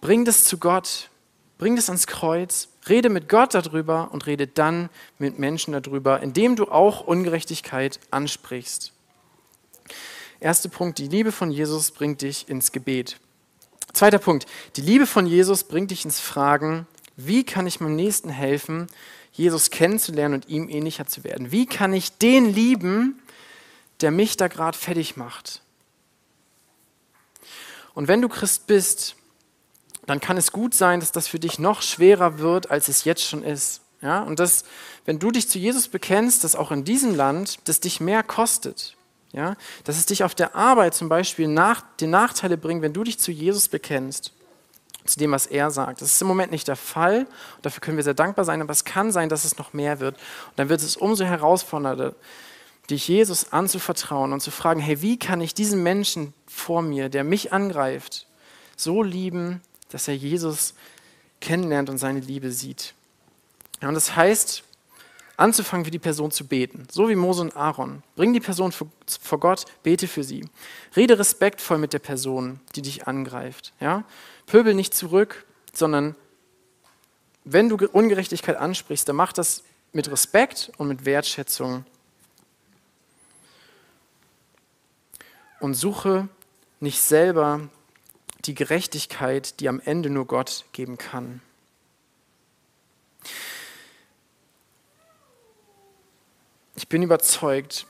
bring 0.00 0.24
das 0.24 0.46
zu 0.46 0.56
Gott, 0.56 1.07
bring 1.58 1.76
das 1.76 1.88
ans 1.88 2.06
Kreuz 2.06 2.68
Rede 2.88 3.10
mit 3.10 3.28
Gott 3.28 3.54
darüber 3.54 4.10
und 4.12 4.26
rede 4.26 4.46
dann 4.46 4.88
mit 5.18 5.38
Menschen 5.38 5.72
darüber, 5.72 6.20
indem 6.20 6.56
du 6.56 6.70
auch 6.70 7.02
Ungerechtigkeit 7.02 8.00
ansprichst. 8.10 8.92
Erster 10.40 10.68
Punkt, 10.68 10.98
die 10.98 11.08
Liebe 11.08 11.32
von 11.32 11.50
Jesus 11.50 11.90
bringt 11.90 12.22
dich 12.22 12.48
ins 12.48 12.72
Gebet. 12.72 13.18
Zweiter 13.92 14.18
Punkt, 14.18 14.46
die 14.76 14.80
Liebe 14.80 15.06
von 15.06 15.26
Jesus 15.26 15.64
bringt 15.64 15.90
dich 15.90 16.04
ins 16.04 16.20
Fragen, 16.20 16.86
wie 17.16 17.44
kann 17.44 17.66
ich 17.66 17.80
meinem 17.80 17.96
Nächsten 17.96 18.30
helfen, 18.30 18.86
Jesus 19.32 19.70
kennenzulernen 19.70 20.34
und 20.34 20.48
ihm 20.48 20.68
ähnlicher 20.68 21.06
zu 21.06 21.24
werden? 21.24 21.50
Wie 21.50 21.66
kann 21.66 21.92
ich 21.92 22.16
den 22.18 22.52
lieben, 22.52 23.20
der 24.00 24.12
mich 24.12 24.36
da 24.36 24.46
gerade 24.46 24.78
fertig 24.78 25.16
macht? 25.16 25.62
Und 27.94 28.06
wenn 28.06 28.22
du 28.22 28.28
Christ 28.28 28.68
bist, 28.68 29.16
dann 30.08 30.20
kann 30.20 30.38
es 30.38 30.52
gut 30.52 30.72
sein, 30.72 31.00
dass 31.00 31.12
das 31.12 31.28
für 31.28 31.38
dich 31.38 31.58
noch 31.58 31.82
schwerer 31.82 32.38
wird, 32.38 32.70
als 32.70 32.88
es 32.88 33.04
jetzt 33.04 33.22
schon 33.22 33.44
ist. 33.44 33.82
Ja? 34.00 34.22
Und 34.22 34.38
dass, 34.38 34.64
wenn 35.04 35.18
du 35.18 35.30
dich 35.30 35.50
zu 35.50 35.58
Jesus 35.58 35.88
bekennst, 35.88 36.44
dass 36.44 36.56
auch 36.56 36.70
in 36.70 36.82
diesem 36.82 37.14
Land 37.14 37.58
das 37.64 37.80
dich 37.80 38.00
mehr 38.00 38.22
kostet. 38.22 38.96
Ja? 39.32 39.54
Dass 39.84 39.98
es 39.98 40.06
dich 40.06 40.24
auf 40.24 40.34
der 40.34 40.54
Arbeit 40.54 40.94
zum 40.94 41.10
Beispiel 41.10 41.46
nach, 41.46 41.82
die 42.00 42.06
Nachteile 42.06 42.56
bringt, 42.56 42.80
wenn 42.80 42.94
du 42.94 43.04
dich 43.04 43.18
zu 43.18 43.30
Jesus 43.30 43.68
bekennst, 43.68 44.32
zu 45.04 45.18
dem, 45.18 45.32
was 45.32 45.44
er 45.44 45.70
sagt. 45.70 46.00
Das 46.00 46.10
ist 46.10 46.22
im 46.22 46.28
Moment 46.28 46.52
nicht 46.52 46.68
der 46.68 46.76
Fall. 46.76 47.26
Dafür 47.60 47.82
können 47.82 47.98
wir 47.98 48.04
sehr 48.04 48.14
dankbar 48.14 48.46
sein, 48.46 48.62
aber 48.62 48.72
es 48.72 48.86
kann 48.86 49.12
sein, 49.12 49.28
dass 49.28 49.44
es 49.44 49.58
noch 49.58 49.74
mehr 49.74 50.00
wird. 50.00 50.14
Und 50.14 50.52
dann 50.58 50.70
wird 50.70 50.80
es 50.80 50.96
umso 50.96 51.26
herausfordernder, 51.26 52.14
dich 52.88 53.08
Jesus 53.08 53.52
anzuvertrauen 53.52 54.32
und 54.32 54.40
zu 54.40 54.50
fragen, 54.50 54.80
hey, 54.80 55.02
wie 55.02 55.18
kann 55.18 55.42
ich 55.42 55.52
diesen 55.52 55.82
Menschen 55.82 56.32
vor 56.46 56.80
mir, 56.80 57.10
der 57.10 57.24
mich 57.24 57.52
angreift, 57.52 58.26
so 58.74 59.02
lieben, 59.02 59.60
dass 59.90 60.08
er 60.08 60.14
Jesus 60.14 60.74
kennenlernt 61.40 61.90
und 61.90 61.98
seine 61.98 62.20
Liebe 62.20 62.52
sieht. 62.52 62.94
Ja, 63.80 63.88
und 63.88 63.94
das 63.94 64.16
heißt, 64.16 64.64
anzufangen 65.36 65.84
für 65.84 65.90
die 65.90 66.00
Person 66.00 66.30
zu 66.30 66.46
beten, 66.46 66.86
so 66.90 67.08
wie 67.08 67.14
Mose 67.14 67.42
und 67.42 67.56
Aaron. 67.56 68.02
Bring 68.16 68.32
die 68.32 68.40
Person 68.40 68.72
vor 68.72 69.40
Gott, 69.40 69.64
bete 69.82 70.08
für 70.08 70.24
sie. 70.24 70.44
Rede 70.96 71.18
respektvoll 71.18 71.78
mit 71.78 71.92
der 71.92 72.00
Person, 72.00 72.60
die 72.74 72.82
dich 72.82 73.06
angreift. 73.06 73.72
Ja? 73.80 74.04
Pöbel 74.46 74.74
nicht 74.74 74.94
zurück, 74.94 75.46
sondern 75.72 76.16
wenn 77.44 77.68
du 77.68 77.76
Ungerechtigkeit 77.76 78.56
ansprichst, 78.56 79.08
dann 79.08 79.16
mach 79.16 79.32
das 79.32 79.62
mit 79.92 80.10
Respekt 80.10 80.72
und 80.76 80.88
mit 80.88 81.04
Wertschätzung. 81.04 81.86
Und 85.60 85.74
suche 85.74 86.28
nicht 86.80 87.00
selber 87.00 87.68
die 88.44 88.54
Gerechtigkeit, 88.54 89.60
die 89.60 89.68
am 89.68 89.80
Ende 89.80 90.10
nur 90.10 90.26
Gott 90.26 90.64
geben 90.72 90.98
kann. 90.98 91.40
Ich 96.76 96.88
bin 96.88 97.02
überzeugt, 97.02 97.86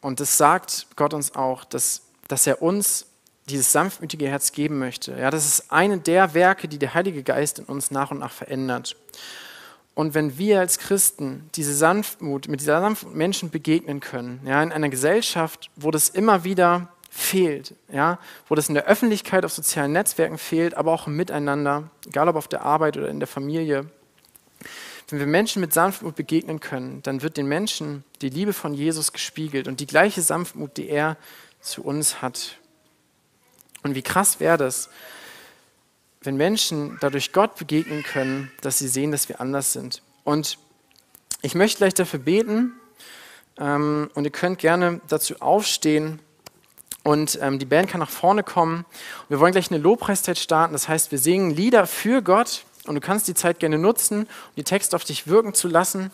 und 0.00 0.18
das 0.18 0.38
sagt 0.38 0.86
Gott 0.96 1.14
uns 1.14 1.34
auch, 1.34 1.64
dass, 1.64 2.02
dass 2.28 2.46
er 2.46 2.62
uns 2.62 3.06
dieses 3.48 3.72
sanftmütige 3.72 4.28
Herz 4.28 4.52
geben 4.52 4.78
möchte. 4.78 5.12
Ja, 5.18 5.30
das 5.30 5.46
ist 5.46 5.72
eine 5.72 5.98
der 5.98 6.34
Werke, 6.34 6.68
die 6.68 6.78
der 6.78 6.94
Heilige 6.94 7.22
Geist 7.22 7.58
in 7.58 7.64
uns 7.66 7.90
nach 7.90 8.10
und 8.10 8.18
nach 8.18 8.32
verändert. 8.32 8.96
Und 9.94 10.14
wenn 10.14 10.38
wir 10.38 10.60
als 10.60 10.78
Christen 10.78 11.50
diese 11.54 11.74
Sanftmut, 11.74 12.48
mit 12.48 12.60
dieser 12.60 12.80
Sanftmut 12.80 13.14
Menschen 13.14 13.50
begegnen 13.50 14.00
können, 14.00 14.40
ja, 14.46 14.62
in 14.62 14.72
einer 14.72 14.88
Gesellschaft, 14.88 15.70
wo 15.76 15.90
das 15.90 16.08
immer 16.08 16.44
wieder 16.44 16.88
fehlt, 17.14 17.74
ja, 17.92 18.18
wo 18.48 18.54
das 18.54 18.68
in 18.70 18.74
der 18.74 18.86
Öffentlichkeit 18.86 19.44
auf 19.44 19.52
sozialen 19.52 19.92
Netzwerken 19.92 20.38
fehlt, 20.38 20.74
aber 20.74 20.92
auch 20.92 21.06
im 21.06 21.14
Miteinander, 21.14 21.90
egal 22.06 22.26
ob 22.28 22.36
auf 22.36 22.48
der 22.48 22.62
Arbeit 22.62 22.96
oder 22.96 23.08
in 23.08 23.20
der 23.20 23.26
Familie. 23.26 23.84
Wenn 25.08 25.18
wir 25.18 25.26
Menschen 25.26 25.60
mit 25.60 25.74
Sanftmut 25.74 26.16
begegnen 26.16 26.58
können, 26.60 27.02
dann 27.02 27.20
wird 27.20 27.36
den 27.36 27.46
Menschen 27.46 28.02
die 28.22 28.30
Liebe 28.30 28.54
von 28.54 28.72
Jesus 28.72 29.12
gespiegelt 29.12 29.68
und 29.68 29.80
die 29.80 29.86
gleiche 29.86 30.22
Sanftmut, 30.22 30.78
die 30.78 30.88
er 30.88 31.18
zu 31.60 31.84
uns 31.84 32.22
hat. 32.22 32.56
Und 33.82 33.94
wie 33.94 34.02
krass 34.02 34.40
wäre 34.40 34.56
das, 34.56 34.88
wenn 36.22 36.38
Menschen 36.38 36.96
dadurch 37.02 37.32
Gott 37.32 37.56
begegnen 37.56 38.04
können, 38.04 38.50
dass 38.62 38.78
sie 38.78 38.88
sehen, 38.88 39.12
dass 39.12 39.28
wir 39.28 39.38
anders 39.38 39.74
sind. 39.74 40.00
Und 40.24 40.56
ich 41.42 41.54
möchte 41.54 41.78
gleich 41.78 41.92
dafür 41.92 42.20
beten 42.20 42.72
ähm, 43.58 44.10
und 44.14 44.24
ihr 44.24 44.30
könnt 44.30 44.60
gerne 44.60 45.02
dazu 45.08 45.40
aufstehen. 45.40 46.20
Und 47.02 47.38
ähm, 47.42 47.58
die 47.58 47.64
Band 47.64 47.90
kann 47.90 48.00
nach 48.00 48.10
vorne 48.10 48.42
kommen. 48.42 48.84
Wir 49.28 49.40
wollen 49.40 49.52
gleich 49.52 49.70
eine 49.70 49.80
Lobpreiszeit 49.80 50.38
starten. 50.38 50.72
Das 50.72 50.88
heißt, 50.88 51.10
wir 51.10 51.18
singen 51.18 51.50
Lieder 51.50 51.86
für 51.86 52.22
Gott. 52.22 52.64
Und 52.86 52.94
du 52.94 53.00
kannst 53.00 53.28
die 53.28 53.34
Zeit 53.34 53.60
gerne 53.60 53.78
nutzen, 53.78 54.22
um 54.22 54.54
die 54.56 54.64
Texte 54.64 54.96
auf 54.96 55.04
dich 55.04 55.26
wirken 55.26 55.54
zu 55.54 55.68
lassen 55.68 56.10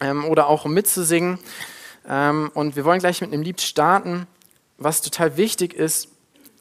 ähm, 0.00 0.24
oder 0.24 0.48
auch 0.48 0.64
um 0.64 0.74
mitzusingen. 0.74 1.38
Ähm, 2.08 2.50
und 2.54 2.76
wir 2.76 2.84
wollen 2.84 3.00
gleich 3.00 3.20
mit 3.20 3.32
einem 3.32 3.42
Lied 3.42 3.60
starten, 3.60 4.26
was 4.78 5.02
total 5.02 5.36
wichtig 5.36 5.74
ist, 5.74 6.08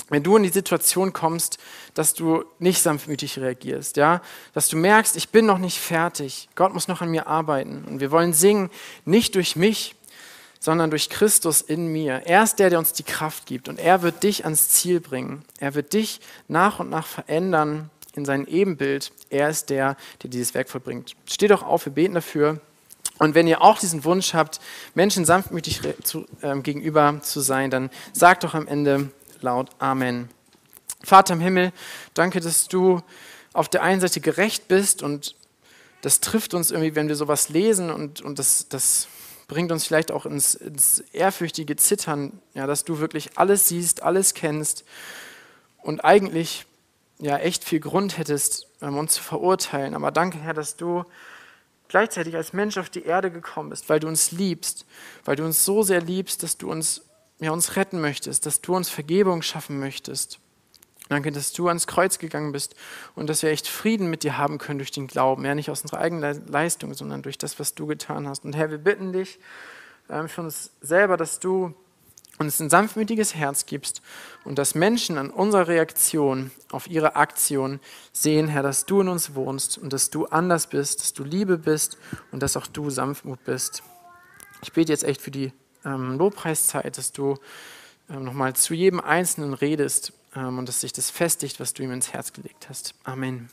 wenn 0.10 0.24
du 0.24 0.36
in 0.38 0.44
die 0.44 0.50
Situation 0.50 1.14
kommst, 1.14 1.60
dass 1.94 2.14
du 2.14 2.44
nicht 2.58 2.82
sanftmütig 2.82 3.38
reagierst, 3.38 3.98
ja, 3.98 4.22
dass 4.54 4.68
du 4.68 4.76
merkst, 4.76 5.16
ich 5.16 5.30
bin 5.30 5.46
noch 5.46 5.60
nicht 5.60 5.80
fertig, 5.80 6.50
Gott 6.56 6.74
muss 6.74 6.88
noch 6.88 7.02
an 7.02 7.10
mir 7.10 7.28
arbeiten 7.28 7.86
und 7.88 8.00
wir 8.00 8.10
wollen 8.12 8.34
singen, 8.34 8.72
nicht 9.06 9.36
durch 9.36 9.56
mich, 9.56 9.96
sondern 10.60 10.90
durch 10.90 11.10
Christus 11.10 11.62
in 11.62 11.88
mir. 11.88 12.24
Er 12.26 12.44
ist 12.44 12.60
der, 12.60 12.70
der 12.70 12.80
uns 12.80 12.94
die 12.94 13.04
Kraft 13.04 13.46
gibt 13.46 13.70
und 13.70 13.80
er 13.80 14.02
wird 14.02 14.24
dich 14.24 14.44
ans 14.44 14.70
Ziel 14.70 15.00
bringen. 15.00 15.44
Er 15.60 15.74
wird 15.74 15.94
dich 15.94 16.20
nach 16.48 16.80
und 16.80 16.90
nach 16.90 17.08
verändern 17.08 17.90
in 18.14 18.26
sein 18.26 18.46
Ebenbild. 18.46 19.12
Er 19.30 19.50
ist 19.50 19.70
der, 19.70 19.96
der 20.22 20.30
dieses 20.30 20.54
Werk 20.54 20.70
vollbringt. 20.70 21.16
Steh 21.26 21.48
doch 21.48 21.64
auf, 21.64 21.86
wir 21.86 21.94
beten 21.94 22.16
dafür. 22.16 22.60
Und 23.20 23.36
wenn 23.36 23.48
ihr 23.48 23.62
auch 23.62 23.80
diesen 23.80 24.04
Wunsch 24.06 24.34
habt, 24.34 24.60
Menschen 24.96 25.26
sanftmütig 25.26 25.82
zu, 26.04 26.26
äh, 26.42 26.58
gegenüber 26.60 27.20
zu 27.22 27.42
sein, 27.42 27.70
dann 27.70 27.90
sagt 28.14 28.44
doch 28.44 28.54
am 28.54 28.68
Ende 28.68 29.12
laut 29.42 29.70
Amen. 29.80 30.30
Vater 31.04 31.34
im 31.34 31.40
Himmel, 31.40 31.72
danke, 32.14 32.42
dass 32.42 32.68
du 32.68 33.02
auf 33.54 33.70
der 33.70 33.84
einen 33.84 34.02
Seite 34.02 34.20
gerecht 34.20 34.68
bist 34.68 35.02
und 35.04 35.36
das 36.02 36.20
trifft 36.22 36.54
uns 36.54 36.72
irgendwie, 36.72 36.96
wenn 36.96 37.08
wir 37.08 37.16
sowas 37.16 37.50
lesen 37.50 37.90
und, 37.90 38.22
und 38.22 38.40
das, 38.40 38.68
das 38.70 39.08
bringt 39.50 39.72
uns 39.74 39.86
vielleicht 39.86 40.12
auch 40.14 40.26
ins, 40.26 40.54
ins 40.54 41.00
ehrfürchtige 41.12 41.76
Zittern, 41.76 42.40
ja, 42.54 42.68
dass 42.68 42.86
du 42.86 43.00
wirklich 43.00 43.38
alles 43.38 43.68
siehst, 43.68 44.04
alles 44.04 44.34
kennst 44.34 44.86
und 45.82 46.06
eigentlich 46.06 46.66
ja 47.18 47.38
echt 47.38 47.66
viel 47.66 47.82
Grund 47.82 48.18
hättest, 48.18 48.68
um 48.80 48.98
uns 48.98 49.16
zu 49.16 49.24
verurteilen. 49.24 49.96
Aber 49.96 50.12
danke, 50.12 50.38
Herr, 50.38 50.54
dass 50.54 50.78
du 50.78 51.04
gleichzeitig 51.90 52.36
als 52.36 52.54
Mensch 52.54 52.78
auf 52.78 52.90
die 52.90 53.04
Erde 53.04 53.32
gekommen 53.32 53.72
bist, 53.72 53.90
weil 53.90 54.00
du 54.00 54.08
uns 54.08 54.32
liebst, 54.32 54.86
weil 55.26 55.36
du 55.36 55.44
uns 55.44 55.66
so 55.66 55.84
sehr 55.84 56.00
liebst, 56.00 56.44
dass 56.44 56.58
du 56.58 56.72
uns, 56.72 57.02
ja, 57.40 57.52
uns 57.52 57.76
retten 57.76 58.00
möchtest, 58.00 58.46
dass 58.46 58.62
du 58.62 58.76
uns 58.76 58.90
Vergebung 58.90 59.42
schaffen 59.42 59.80
möchtest. 59.80 60.40
Danke, 61.10 61.32
dass 61.32 61.52
du 61.54 61.68
ans 61.68 61.88
Kreuz 61.88 62.20
gegangen 62.20 62.52
bist 62.52 62.76
und 63.16 63.30
dass 63.30 63.42
wir 63.42 63.50
echt 63.50 63.68
Frieden 63.68 64.12
mit 64.12 64.22
dir 64.22 64.38
haben 64.38 64.60
können 64.60 64.78
durch 64.78 64.92
den 64.92 65.08
Glauben. 65.08 65.44
Ja, 65.44 65.56
nicht 65.56 65.72
aus 65.72 65.82
unserer 65.82 66.00
eigenen 66.00 66.48
Leistung, 66.48 66.94
sondern 66.94 67.24
durch 67.24 67.40
das, 67.40 67.60
was 67.60 67.74
du 67.74 67.88
getan 67.88 68.28
hast. 68.28 68.46
Und 68.46 68.56
Herr, 68.56 68.70
wir 68.70 68.78
bitten 68.78 69.12
dich 69.12 69.40
ähm, 70.08 70.30
für 70.30 70.42
uns 70.42 70.72
selber, 70.82 71.18
dass 71.18 71.40
du 71.40 71.74
uns 72.38 72.60
ein 72.60 72.70
sanftmütiges 72.70 73.34
Herz 73.34 73.66
gibst 73.66 74.04
und 74.46 74.60
dass 74.60 74.76
Menschen 74.76 75.18
an 75.18 75.32
unserer 75.32 75.68
Reaktion 75.68 76.52
auf 76.72 76.88
ihre 76.88 77.16
Aktion 77.16 77.80
sehen, 78.14 78.48
Herr, 78.48 78.64
dass 78.64 78.86
du 78.86 79.02
in 79.02 79.10
uns 79.10 79.34
wohnst 79.34 79.80
und 79.80 79.92
dass 79.92 80.12
du 80.12 80.28
anders 80.28 80.68
bist, 80.68 81.02
dass 81.02 81.14
du 81.14 81.24
Liebe 81.24 81.58
bist 81.58 81.98
und 82.32 82.44
dass 82.44 82.56
auch 82.56 82.68
du 82.68 82.92
Sanftmut 82.92 83.44
bist. 83.44 83.82
Ich 84.62 84.74
bete 84.74 84.92
jetzt 84.94 85.04
echt 85.04 85.22
für 85.22 85.32
die 85.32 85.52
ähm, 85.84 86.20
Lobpreiszeit, 86.20 87.00
dass 87.00 87.12
du 87.12 87.36
ähm, 88.12 88.26
nochmal 88.26 88.56
zu 88.56 88.76
jedem 88.76 89.00
Einzelnen 89.00 89.56
redest 89.56 90.14
und 90.36 90.68
dass 90.68 90.82
sich 90.82 90.94
das 90.94 91.10
festigt, 91.10 91.60
was 91.60 91.74
du 91.74 91.84
ihm 91.84 91.92
ins 91.92 92.14
Herz 92.14 92.34
gelegt 92.34 92.70
hast. 92.70 92.94
Amen. 93.04 93.50